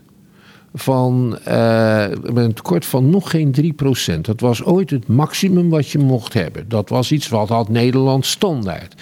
van, 0.73 1.37
uh, 1.47 2.07
met 2.07 2.43
een 2.43 2.53
tekort 2.53 2.85
van 2.85 3.09
nog 3.09 3.29
geen 3.29 3.75
3%. 4.17 4.21
Dat 4.21 4.39
was 4.39 4.63
ooit 4.63 4.89
het 4.89 5.07
maximum 5.07 5.69
wat 5.69 5.89
je 5.89 5.99
mocht 5.99 6.33
hebben. 6.33 6.65
Dat 6.67 6.89
was 6.89 7.11
iets 7.11 7.29
wat 7.29 7.49
had 7.49 7.69
Nederland 7.69 8.25
standaard. 8.25 8.95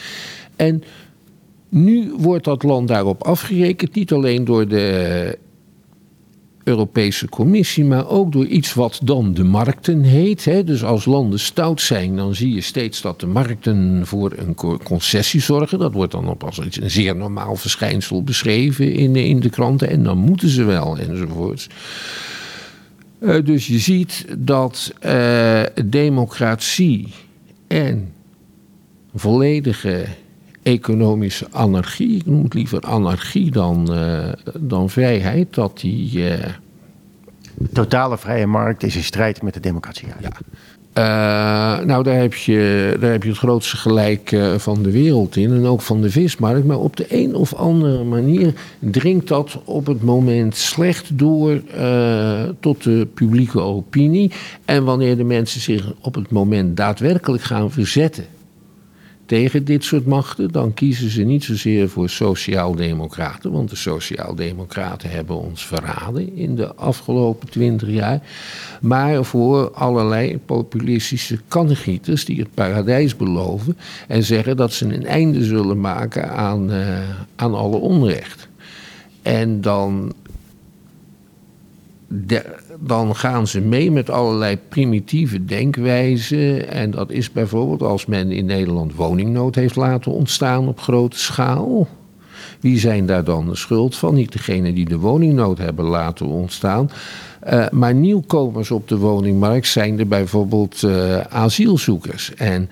En 0.57 0.83
nu 1.69 2.13
wordt 2.17 2.43
dat 2.43 2.63
land 2.63 2.87
daarop 2.87 3.23
afgerekend, 3.23 3.95
niet 3.95 4.11
alleen 4.11 4.45
door 4.45 4.67
de 4.67 5.37
Europese 6.67 7.29
Commissie, 7.29 7.85
maar 7.85 8.09
ook 8.09 8.31
door 8.31 8.45
iets 8.45 8.73
wat 8.73 8.99
dan 9.03 9.33
de 9.33 9.43
markten 9.43 10.01
heet. 10.01 10.45
Hè. 10.45 10.63
Dus 10.63 10.83
als 10.83 11.05
landen 11.05 11.39
stout 11.39 11.81
zijn, 11.81 12.15
dan 12.15 12.35
zie 12.35 12.53
je 12.53 12.61
steeds 12.61 13.01
dat 13.01 13.19
de 13.19 13.27
markten 13.27 14.01
voor 14.05 14.33
een 14.37 14.55
concessie 14.83 15.41
zorgen. 15.41 15.79
Dat 15.79 15.93
wordt 15.93 16.11
dan 16.11 16.29
op 16.29 16.43
als 16.43 16.57
een 16.57 16.89
zeer 16.91 17.15
normaal 17.15 17.55
verschijnsel 17.55 18.23
beschreven 18.23 18.93
in, 18.93 19.15
in 19.15 19.39
de 19.39 19.49
kranten. 19.49 19.89
En 19.89 20.03
dan 20.03 20.17
moeten 20.17 20.49
ze 20.49 20.63
wel, 20.63 20.97
enzovoorts. 20.97 21.67
Uh, 23.19 23.45
dus 23.45 23.67
je 23.67 23.79
ziet 23.79 24.25
dat 24.37 24.93
uh, 25.05 25.61
democratie 25.85 27.07
en 27.67 28.13
volledige 29.15 30.05
economische 30.67 31.47
anarchie, 31.51 32.17
ik 32.17 32.25
noem 32.25 32.43
het 32.43 32.53
liever 32.53 32.81
anarchie 32.81 33.51
dan, 33.51 33.87
uh, 33.91 34.27
dan 34.59 34.89
vrijheid, 34.89 35.53
dat 35.53 35.79
die. 35.79 36.19
Uh... 36.19 36.33
Totale 37.73 38.17
vrije 38.17 38.47
markt 38.47 38.83
is 38.83 38.95
in 38.95 39.03
strijd 39.03 39.41
met 39.41 39.53
de 39.53 39.59
democratie. 39.59 40.07
Ja. 40.21 40.31
Uh, 40.97 41.85
nou, 41.85 42.03
daar 42.03 42.15
heb, 42.15 42.33
je, 42.33 42.95
daar 42.99 43.11
heb 43.11 43.23
je 43.23 43.29
het 43.29 43.37
grootste 43.37 43.77
gelijk 43.77 44.37
van 44.57 44.83
de 44.83 44.91
wereld 44.91 45.35
in 45.35 45.53
en 45.53 45.65
ook 45.65 45.81
van 45.81 46.01
de 46.01 46.09
vismarkt. 46.09 46.65
Maar 46.65 46.79
op 46.79 46.95
de 46.95 47.05
een 47.09 47.35
of 47.35 47.53
andere 47.53 48.03
manier 48.03 48.53
dringt 48.79 49.27
dat 49.27 49.59
op 49.63 49.85
het 49.85 50.03
moment 50.03 50.55
slecht 50.55 51.17
door 51.17 51.61
tot 52.59 52.83
de 52.83 53.07
publieke 53.13 53.59
opinie. 53.59 54.31
En 54.65 54.83
wanneer 54.83 55.17
de 55.17 55.23
mensen 55.23 55.61
zich 55.61 55.93
op 56.01 56.15
het 56.15 56.31
moment 56.31 56.77
daadwerkelijk 56.77 57.43
gaan 57.43 57.71
verzetten 57.71 58.25
tegen 59.27 59.65
dit 59.65 59.83
soort 59.83 60.05
machten, 60.05 60.51
dan 60.51 60.73
kiezen 60.73 61.09
ze 61.09 61.23
niet 61.23 61.43
zozeer 61.43 61.89
voor 61.89 62.09
sociaaldemocraten, 62.09 63.51
want 63.51 63.69
de 63.69 63.75
sociaaldemocraten 63.75 65.09
hebben 65.09 65.35
ons 65.35 65.65
verraden 65.65 66.35
in 66.35 66.55
de 66.55 66.75
afgelopen 66.75 67.49
twintig 67.49 67.89
jaar, 67.89 68.21
maar 68.81 69.25
voor 69.25 69.71
allerlei 69.71 70.39
populistische 70.45 71.39
kannegieters 71.47 72.25
die 72.25 72.39
het 72.39 72.53
paradijs 72.53 73.15
beloven 73.15 73.77
en 74.07 74.23
zeggen 74.23 74.57
dat 74.57 74.73
ze 74.73 74.85
een 74.85 75.05
einde 75.05 75.43
zullen 75.43 75.79
maken 75.79 76.29
aan, 76.29 76.71
uh, 76.71 76.99
aan 77.35 77.53
alle 77.53 77.77
onrecht. 77.77 78.47
En 79.21 79.61
dan 79.61 80.13
dan 82.79 83.15
gaan 83.15 83.47
ze 83.47 83.61
mee 83.61 83.91
met 83.91 84.09
allerlei 84.09 84.57
primitieve 84.69 85.45
denkwijzen. 85.45 86.69
En 86.69 86.91
dat 86.91 87.11
is 87.11 87.31
bijvoorbeeld 87.31 87.81
als 87.81 88.05
men 88.05 88.31
in 88.31 88.45
Nederland 88.45 88.95
woningnood 88.95 89.55
heeft 89.55 89.75
laten 89.75 90.11
ontstaan 90.11 90.67
op 90.67 90.79
grote 90.79 91.19
schaal. 91.19 91.87
Wie 92.59 92.79
zijn 92.79 93.05
daar 93.05 93.23
dan 93.23 93.45
de 93.45 93.55
schuld 93.55 93.95
van? 93.95 94.13
Niet 94.13 94.31
degene 94.31 94.73
die 94.73 94.85
de 94.85 94.97
woningnood 94.97 95.57
hebben 95.57 95.85
laten 95.85 96.25
ontstaan. 96.25 96.89
Uh, 97.49 97.65
maar 97.71 97.93
nieuwkomers 97.93 98.71
op 98.71 98.87
de 98.87 98.97
woningmarkt 98.97 99.67
zijn 99.67 99.99
er 99.99 100.07
bijvoorbeeld 100.07 100.81
uh, 100.81 101.19
asielzoekers. 101.19 102.33
En 102.33 102.69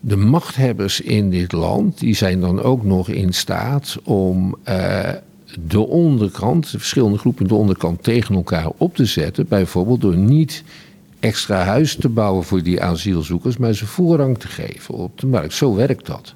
de 0.00 0.16
machthebbers 0.16 1.00
in 1.00 1.30
dit 1.30 1.52
land, 1.52 1.98
die 1.98 2.14
zijn 2.14 2.40
dan 2.40 2.62
ook 2.62 2.84
nog 2.84 3.08
in 3.08 3.32
staat 3.32 3.96
om 4.04 4.56
uh, 4.68 5.08
de 5.60 5.80
onderkant, 5.80 6.70
de 6.70 6.78
verschillende 6.78 7.18
groepen 7.18 7.48
de 7.48 7.54
onderkant 7.54 8.02
tegen 8.02 8.34
elkaar 8.34 8.70
op 8.76 8.94
te 8.94 9.04
zetten. 9.04 9.48
Bijvoorbeeld 9.48 10.00
door 10.00 10.16
niet 10.16 10.64
extra 11.20 11.64
huis 11.64 11.96
te 11.96 12.08
bouwen 12.08 12.44
voor 12.44 12.62
die 12.62 12.82
asielzoekers, 12.82 13.56
maar 13.56 13.72
ze 13.72 13.86
voorrang 13.86 14.38
te 14.38 14.48
geven 14.48 14.94
op 14.94 15.18
de 15.18 15.26
markt. 15.26 15.54
Zo 15.54 15.74
werkt 15.74 16.06
dat. 16.06 16.34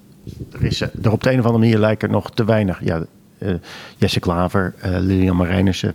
Er, 0.53 0.65
is, 0.65 0.81
eh, 0.81 0.89
er 1.03 1.13
op 1.13 1.23
de 1.23 1.33
een 1.33 1.39
of 1.39 1.45
andere 1.45 1.65
manier 1.65 1.79
lijkt 1.79 2.03
er 2.03 2.11
nog 2.11 2.31
te 2.31 2.45
weinig. 2.45 2.85
Ja, 2.85 3.05
uh, 3.39 3.55
Jesse 3.97 4.21
Klaver, 4.21 4.75
uh, 4.85 4.99
Lilian 4.99 5.37
Marijnissen, 5.37 5.95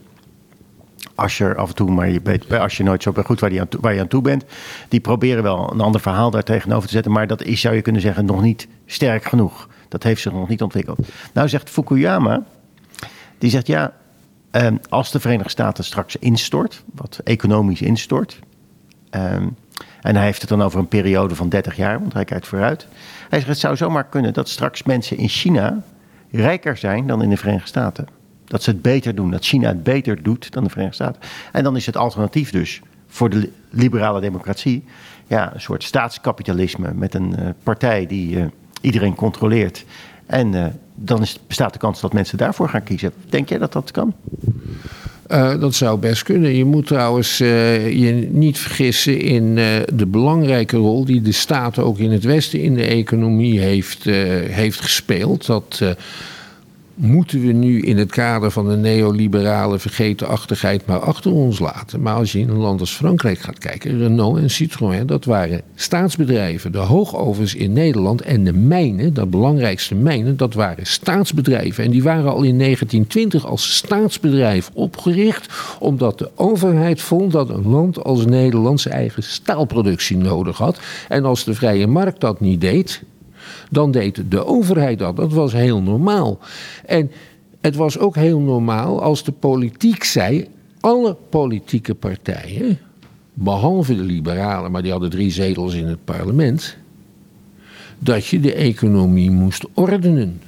Ascher 1.16 1.56
af 1.56 1.70
en 1.70 1.76
toe, 1.76 1.92
maar 1.92 2.10
je 2.10 2.20
weet 2.24 2.48
bij 2.48 2.60
Ascher 2.60 2.86
nooit 2.86 3.04
zo 3.04 3.14
goed 3.26 3.40
waar, 3.40 3.52
waar 3.80 3.94
je 3.94 4.00
aan 4.00 4.08
toe 4.08 4.22
bent. 4.22 4.46
Die 4.90 5.00
proberen 5.00 5.44
wel 5.44 5.72
een 5.72 5.82
ander 5.82 6.02
verhaal 6.02 6.32
daar 6.32 6.44
tegenover 6.44 6.88
te 6.88 6.94
zetten, 6.94 7.12
maar 7.12 7.28
dat 7.28 7.44
is, 7.44 7.62
zou 7.62 7.76
je 7.76 7.82
kunnen 7.82 8.02
zeggen, 8.02 8.26
nog 8.26 8.42
niet 8.42 8.68
sterk 8.86 9.24
genoeg. 9.24 9.70
Dat 9.88 10.04
heeft 10.04 10.22
zich 10.22 10.32
nog 10.32 10.50
niet 10.50 10.62
ontwikkeld. 10.62 11.00
Nou 11.34 11.50
zegt 11.50 11.70
Fukuyama, 11.70 12.44
die 13.46 13.54
zegt 13.54 13.68
ja, 13.68 13.94
ehm, 14.52 14.78
als 14.90 15.12
de 15.12 15.20
Verenigde 15.20 15.50
Staten 15.50 15.84
straks 15.84 16.16
instort, 16.16 16.84
wat 16.94 17.22
economisch 17.24 17.82
instort. 17.82 18.40
Ehm, 19.10 19.48
en 20.02 20.16
hij 20.16 20.26
heeft 20.26 20.42
het 20.42 20.50
dan 20.50 20.62
over 20.62 20.80
een 20.80 20.88
periode 20.88 21.36
van 21.36 21.50
30 21.50 21.76
jaar, 21.76 22.00
want 22.00 22.14
hij 22.14 22.26
kijkt 22.26 22.48
vooruit. 22.48 22.88
Hij 23.30 23.40
zegt 23.40 23.52
het 23.52 23.60
zou 23.60 23.76
zomaar 23.76 24.06
kunnen 24.06 24.34
dat 24.34 24.50
straks 24.50 24.84
mensen 24.84 25.18
in 25.18 25.28
China 25.28 25.84
rijker 26.32 26.78
zijn 26.78 27.08
dan 27.08 27.22
in 27.22 27.30
de 27.30 27.38
Verenigde 27.38 27.68
Staten. 27.68 28.08
Dat 28.46 28.64
ze 28.64 28.70
het 28.70 28.82
beter 28.82 29.16
doen, 29.16 29.32
dat 29.32 29.46
China 29.46 29.68
het 29.68 29.84
beter 29.84 30.24
doet 30.24 30.52
dan 30.52 30.64
de 30.64 30.70
Verenigde 30.70 31.04
Staten. 31.04 31.22
En 31.52 31.64
dan 31.64 31.76
is 31.76 31.86
het 31.86 31.98
alternatief 31.98 32.52
dus 32.52 32.82
voor 33.08 33.30
de 33.30 33.52
liberale 33.70 34.22
democratie 34.22 34.84
ja, 35.28 35.54
een 35.54 35.62
soort 35.62 35.84
staatskapitalisme 35.84 36.94
met 36.94 37.14
een 37.14 37.36
uh, 37.40 37.50
partij 37.64 38.06
die 38.06 38.36
uh, 38.36 38.46
iedereen 38.82 39.16
controleert 39.16 39.86
en 40.26 40.54
uh, 40.54 40.66
dan 40.96 41.22
is, 41.22 41.40
bestaat 41.48 41.74
de 41.74 41.80
kans 41.80 42.02
dat 42.02 42.14
mensen 42.14 42.38
daarvoor 42.38 42.70
gaan 42.70 42.84
kiezen. 42.84 43.12
Denk 43.30 43.50
jij 43.50 43.58
dat 43.58 43.74
dat 43.74 43.92
kan? 43.92 44.14
Uh, 45.28 45.60
dat 45.60 45.76
zou 45.76 46.00
best 46.00 46.24
kunnen. 46.24 46.56
Je 46.56 46.66
moet 46.66 46.88
trouwens 46.88 47.42
uh, 47.42 47.92
je 47.92 48.12
niet 48.32 48.58
vergissen 48.58 49.20
in 49.20 49.56
de 49.94 50.06
belangrijke 50.08 50.78
rol 50.78 51.06
die 51.06 51.22
de 51.22 51.32
staat 51.32 51.80
ook 51.80 51.98
in 51.98 52.12
het 52.12 52.24
Westen 52.24 52.62
in 52.62 52.74
de 52.74 52.86
economie 52.86 53.60
heeft, 53.60 54.04
heeft 54.50 54.82
gespeeld. 54.82 55.46
Dat 55.46 55.82
moeten 56.96 57.42
we 57.42 57.52
nu 57.52 57.82
in 57.82 57.98
het 57.98 58.12
kader 58.12 58.52
van 58.52 58.70
de 58.70 58.76
neoliberale 58.76 59.80
vergetenachtigheid 59.80 60.86
maar 60.86 61.00
achter 61.00 61.32
ons 61.32 61.60
laten. 61.60 62.02
Maar 62.02 62.16
als 62.16 62.32
je 62.32 62.40
in 62.40 62.50
een 62.50 62.58
land 62.58 62.80
als 62.80 62.92
Frankrijk 62.92 63.40
gaat 63.40 63.58
kijken, 63.58 63.98
Renault 63.98 64.38
en 64.38 64.50
Citroën, 64.50 65.06
dat 65.06 65.26
waren 65.26 65.62
staatsbedrijven. 65.76 66.72
De 66.72 66.78
hoogovens 66.78 67.56
in 67.56 67.74
Nederland 67.74 68.22
en 68.22 68.44
de 68.44 68.54
mijnen, 68.54 69.14
de 69.14 69.26
belangrijkste 69.26 69.96
mijnen, 69.96 70.38
dat 70.38 70.54
waren 70.54 70.86
staatsbedrijven. 70.86 71.84
En 71.84 71.92
die 71.92 72.04
waren 72.04 72.32
al 72.32 72.44
in 72.44 72.58
1920 72.58 73.46
als 73.46 73.76
staatsbedrijf 73.76 74.72
opgericht, 74.74 75.54
omdat 75.80 76.20
de 76.20 76.30
overheid 76.36 77.02
vond 77.02 77.32
dat 77.32 77.50
een 77.50 77.68
land 77.68 78.04
als 78.04 78.26
Nederland 78.26 78.82
zijn 78.82 78.94
eigen 78.94 79.24
staalproductie 79.24 80.18
nodig 80.18 80.58
had. 80.58 80.80
En 81.10 81.26
als 81.26 81.44
de 81.44 81.54
vrije 81.54 81.88
markt 81.88 82.22
dat 82.22 82.40
niet 82.40 82.62
deed, 82.62 83.04
dan 83.70 83.92
deed 83.92 84.24
de 84.30 84.46
overheid 84.46 85.00
dat. 85.00 85.16
Dat 85.16 85.34
was 85.34 85.54
heel 85.54 85.82
normaal. 85.82 86.40
En 86.86 87.12
het 87.62 87.76
was 87.76 87.98
ook 87.98 88.16
heel 88.16 88.40
normaal 88.40 89.02
als 89.02 89.24
de 89.24 89.32
politiek 89.32 90.04
zei: 90.04 90.48
alle 90.80 91.18
politieke 91.30 91.96
partijen, 91.96 92.80
behalve 93.34 93.96
de 93.96 94.04
liberalen, 94.04 94.72
maar 94.72 94.82
die 94.82 94.92
hadden 94.92 95.10
drie 95.10 95.32
zetels 95.32 95.74
in 95.74 95.88
het 95.88 96.06
parlement, 96.06 96.78
dat 98.00 98.26
je 98.26 98.40
de 98.40 98.54
economie 98.54 99.32
moest 99.32 99.66
ordenen. 99.74 100.42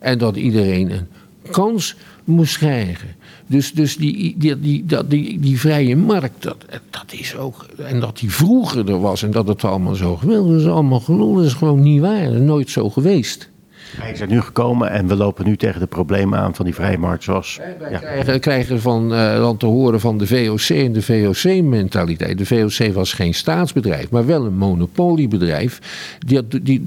En 0.00 0.18
dat 0.18 0.36
iedereen 0.36 0.90
een 0.90 1.06
kans 1.50 1.96
moest 2.24 2.58
krijgen. 2.58 3.15
Dus, 3.46 3.72
dus 3.72 3.96
die, 3.96 4.34
die, 4.38 4.60
die, 4.60 4.84
die, 5.06 5.40
die, 5.40 5.60
vrije 5.60 5.96
markt, 5.96 6.42
dat, 6.42 6.56
dat 6.90 7.12
is 7.12 7.36
ook. 7.36 7.66
En 7.78 8.00
dat 8.00 8.18
die 8.18 8.30
vroeger 8.30 8.90
er 8.90 9.00
was 9.00 9.22
en 9.22 9.30
dat 9.30 9.48
het 9.48 9.64
allemaal 9.64 9.94
zo 9.94 10.16
geweldig 10.16 10.60
is, 10.60 10.66
allemaal 10.66 11.00
gelul. 11.00 11.34
Dat 11.34 11.44
is 11.44 11.52
gewoon 11.52 11.82
niet 11.82 12.00
waar. 12.00 12.24
Dat 12.24 12.34
is 12.34 12.40
nooit 12.40 12.70
zo 12.70 12.90
geweest. 12.90 13.50
Hij 13.96 14.12
is 14.12 14.20
er 14.20 14.26
nu 14.26 14.40
gekomen 14.40 14.90
en 14.90 15.06
we 15.06 15.16
lopen 15.16 15.44
nu 15.44 15.56
tegen 15.56 15.80
de 15.80 15.86
problemen 15.86 16.38
aan 16.38 16.54
van 16.54 16.64
die 16.64 16.74
vrije 16.74 16.98
markt. 16.98 17.22
Zoals, 17.24 17.60
wij 17.78 17.90
ja. 17.90 17.98
krijgen, 17.98 18.40
krijgen 18.40 18.80
van, 18.80 19.12
uh, 19.12 19.36
dan 19.36 19.56
te 19.56 19.66
horen 19.66 20.00
van 20.00 20.18
de 20.18 20.26
VOC 20.26 20.76
en 20.76 20.92
de 20.92 21.02
VOC-mentaliteit. 21.02 22.38
De 22.38 22.46
VOC 22.46 22.92
was 22.92 23.12
geen 23.12 23.34
staatsbedrijf, 23.34 24.10
maar 24.10 24.26
wel 24.26 24.44
een 24.44 24.56
monopoliebedrijf. 24.56 25.80
Die, 26.18 26.62
die, 26.62 26.84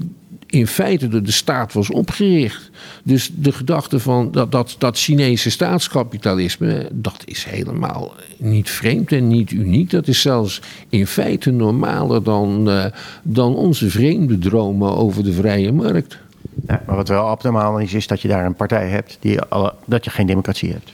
in 0.50 0.66
feite 0.66 1.08
door 1.08 1.22
de 1.22 1.32
staat 1.32 1.72
was 1.72 1.90
opgericht. 1.90 2.70
Dus 3.02 3.30
de 3.34 3.52
gedachte 3.52 4.00
van 4.00 4.30
dat, 4.30 4.52
dat, 4.52 4.74
dat 4.78 4.98
Chinese 4.98 5.50
staatskapitalisme, 5.50 6.88
dat 6.92 7.22
is 7.24 7.44
helemaal 7.44 8.14
niet 8.38 8.70
vreemd 8.70 9.12
en 9.12 9.28
niet 9.28 9.50
uniek. 9.50 9.90
Dat 9.90 10.08
is 10.08 10.20
zelfs 10.20 10.60
in 10.88 11.06
feite 11.06 11.50
normaler 11.50 12.22
dan, 12.22 12.68
uh, 12.68 12.84
dan 13.22 13.56
onze 13.56 13.90
vreemde 13.90 14.38
dromen 14.38 14.96
over 14.96 15.24
de 15.24 15.32
vrije 15.32 15.72
markt. 15.72 16.18
Maar 16.66 16.96
wat 16.96 17.08
wel 17.08 17.26
abnormaal 17.26 17.78
is, 17.78 17.94
is 17.94 18.06
dat 18.06 18.20
je 18.20 18.28
daar 18.28 18.44
een 18.44 18.54
partij 18.54 18.88
hebt 18.88 19.16
die 19.20 19.38
dat 19.84 20.04
je 20.04 20.10
geen 20.10 20.26
democratie 20.26 20.70
hebt. 20.70 20.92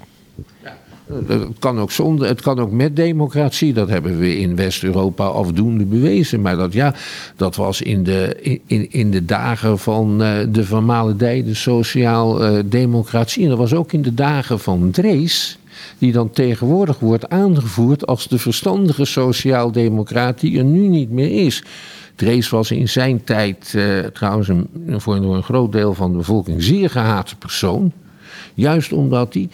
Ja. 1.07 1.35
Het 1.35 1.59
kan, 1.59 1.79
ook 1.79 1.91
zonder, 1.91 2.29
het 2.29 2.41
kan 2.41 2.59
ook 2.59 2.71
met 2.71 2.97
democratie. 2.97 3.73
Dat 3.73 3.89
hebben 3.89 4.19
we 4.19 4.39
in 4.39 4.57
West-Europa 4.57 5.25
afdoende 5.25 5.85
bewezen. 5.85 6.41
Maar 6.41 6.57
dat, 6.57 6.73
ja, 6.73 6.95
dat 7.37 7.57
was 7.57 7.83
in 7.83 8.05
de, 8.05 8.37
in, 8.67 8.93
in 8.93 9.11
de 9.11 9.25
dagen 9.25 9.79
van 9.79 10.23
uh, 10.23 10.33
de 10.49 10.65
Van 10.65 11.17
de 11.17 11.55
sociaal-democratie. 11.55 13.43
en 13.43 13.49
dat 13.49 13.59
was 13.59 13.75
ook 13.75 13.93
in 13.93 14.03
de 14.03 14.15
dagen 14.15 14.61
van 14.61 14.91
Drees 14.91 15.59
die 15.99 16.13
dan 16.13 16.31
tegenwoordig 16.31 16.99
wordt 16.99 17.29
aangevoerd 17.29 18.07
als 18.07 18.29
de 18.29 18.39
verstandige 18.39 19.05
sociaaldemocraat 19.05 20.41
die 20.41 20.59
er 20.59 20.65
nu 20.65 20.89
niet 20.89 21.11
meer 21.11 21.45
is. 21.45 21.63
Drees 22.15 22.49
was 22.49 22.71
in 22.71 22.89
zijn 22.89 23.25
tijd 23.25 23.79
trouwens 24.13 24.49
een, 24.49 24.69
voor 24.87 25.15
een 25.15 25.43
groot 25.43 25.73
deel 25.73 25.95
van 25.95 26.11
de 26.11 26.17
bevolking 26.17 26.63
zeer 26.63 26.91
gehate 26.91 27.37
persoon. 27.37 27.93
Juist 28.55 28.93
omdat 28.93 29.35
hij 29.35 29.49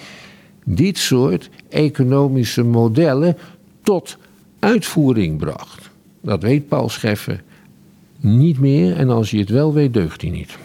dit 0.64 0.98
soort 0.98 1.50
economische 1.68 2.62
modellen 2.62 3.36
tot 3.82 4.16
uitvoering 4.58 5.38
bracht. 5.38 5.90
Dat 6.20 6.42
weet 6.42 6.68
Paul 6.68 6.88
Scheffer 6.88 7.42
niet 8.22 8.58
meer 8.58 8.96
en 8.96 9.10
als 9.10 9.30
hij 9.30 9.40
het 9.40 9.48
wel 9.48 9.72
weet, 9.72 9.94
deugt 9.94 10.20
hij 10.20 10.30
niet. 10.30 10.58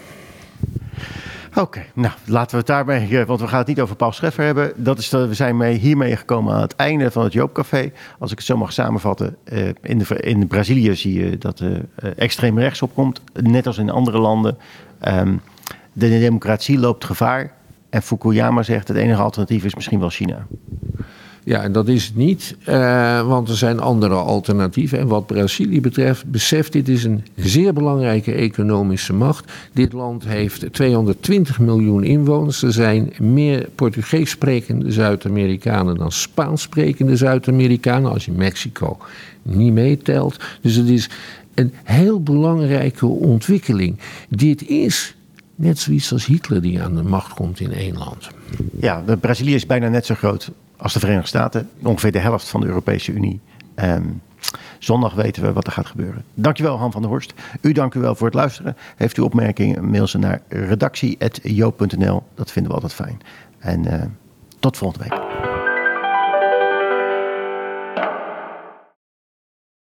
Oké, 1.55 1.85
nou 1.93 2.13
laten 2.25 2.51
we 2.51 2.57
het 2.57 2.67
daarbij, 2.67 3.25
want 3.25 3.39
we 3.41 3.47
gaan 3.47 3.57
het 3.57 3.67
niet 3.67 3.81
over 3.81 3.95
Paul 3.95 4.11
Scheffer 4.11 4.45
hebben. 4.45 4.73
Dat 4.75 4.97
is 4.97 5.09
we 5.09 5.33
zijn 5.33 5.57
mee, 5.57 5.77
hiermee 5.77 6.15
gekomen 6.15 6.53
aan 6.53 6.61
het 6.61 6.75
einde 6.75 7.11
van 7.11 7.23
het 7.23 7.33
Joopcafé. 7.33 7.91
Als 8.19 8.31
ik 8.31 8.37
het 8.37 8.47
zo 8.47 8.57
mag 8.57 8.73
samenvatten, 8.73 9.35
eh, 9.43 9.67
in, 9.81 9.97
de, 9.97 10.19
in 10.19 10.47
Brazilië 10.47 10.95
zie 10.95 11.23
je 11.23 11.37
dat 11.37 11.59
uh, 11.59 11.77
extreem 12.15 12.59
rechts 12.59 12.81
opkomt, 12.81 13.21
net 13.33 13.67
als 13.67 13.77
in 13.77 13.89
andere 13.89 14.17
landen. 14.17 14.57
Ehm, 14.99 15.35
de 15.93 16.09
democratie 16.09 16.79
loopt 16.79 17.05
gevaar. 17.05 17.53
En 17.89 18.01
Fukuyama 18.01 18.63
zegt 18.63 18.87
het 18.87 18.97
enige 18.97 19.21
alternatief 19.21 19.63
is 19.63 19.75
misschien 19.75 19.99
wel 19.99 20.09
China. 20.09 20.47
Ja, 21.47 21.61
en 21.63 21.71
dat 21.71 21.87
is 21.87 22.05
het 22.05 22.15
niet, 22.15 22.55
uh, 22.69 23.27
want 23.27 23.49
er 23.49 23.57
zijn 23.57 23.79
andere 23.79 24.13
alternatieven. 24.13 24.99
En 24.99 25.07
wat 25.07 25.25
Brazilië 25.25 25.81
betreft, 25.81 26.25
beseft 26.25 26.73
dit 26.73 26.89
is 26.89 27.03
een 27.03 27.25
zeer 27.35 27.73
belangrijke 27.73 28.31
economische 28.31 29.13
macht. 29.13 29.51
Dit 29.73 29.93
land 29.93 30.25
heeft 30.25 30.73
220 30.73 31.59
miljoen 31.59 32.03
inwoners. 32.03 32.63
Er 32.63 32.73
zijn 32.73 33.13
meer 33.19 33.69
Portugees 33.75 34.29
sprekende 34.29 34.91
Zuid-Amerikanen 34.91 35.97
dan 35.97 36.11
Spaans 36.11 36.61
sprekende 36.61 37.15
Zuid-Amerikanen, 37.15 38.11
als 38.11 38.25
je 38.25 38.31
Mexico 38.31 38.97
niet 39.41 39.73
meetelt. 39.73 40.39
Dus 40.61 40.75
het 40.75 40.89
is 40.89 41.09
een 41.53 41.73
heel 41.83 42.23
belangrijke 42.23 43.05
ontwikkeling. 43.05 43.99
Dit 44.29 44.67
is 44.67 45.16
net 45.57 45.79
zoiets 45.79 46.11
als 46.11 46.25
Hitler 46.25 46.61
die 46.61 46.81
aan 46.81 46.95
de 46.95 47.03
macht 47.03 47.33
komt 47.33 47.59
in 47.59 47.73
één 47.73 47.97
land. 47.97 48.29
Ja, 48.79 49.03
Brazilië 49.19 49.55
is 49.55 49.65
bijna 49.65 49.87
net 49.87 50.05
zo 50.05 50.15
groot 50.15 50.51
als 50.77 50.93
de 50.93 50.99
Verenigde 50.99 51.27
Staten. 51.27 51.69
Ongeveer 51.83 52.11
de 52.11 52.19
helft 52.19 52.49
van 52.49 52.59
de 52.59 52.67
Europese 52.67 53.11
Unie. 53.11 53.39
Um, 53.75 54.21
zondag 54.79 55.13
weten 55.13 55.43
we 55.43 55.53
wat 55.53 55.67
er 55.67 55.71
gaat 55.71 55.85
gebeuren. 55.85 56.23
Dankjewel, 56.33 56.77
Han 56.77 56.91
van 56.91 57.01
der 57.01 57.11
Horst. 57.11 57.33
U 57.61 57.71
dank 57.71 57.93
u 57.93 57.99
wel 57.99 58.15
voor 58.15 58.27
het 58.27 58.35
luisteren. 58.35 58.77
Heeft 58.95 59.17
u 59.17 59.21
opmerkingen, 59.21 59.89
mail 59.89 60.07
ze 60.07 60.17
naar 60.17 60.41
redactie.joop.nl. 60.47 62.23
Dat 62.35 62.51
vinden 62.51 62.71
we 62.71 62.77
altijd 62.77 62.93
fijn. 62.93 63.19
En 63.59 63.85
uh, 63.85 64.01
tot 64.59 64.77
volgende 64.77 65.09
week. 65.09 65.46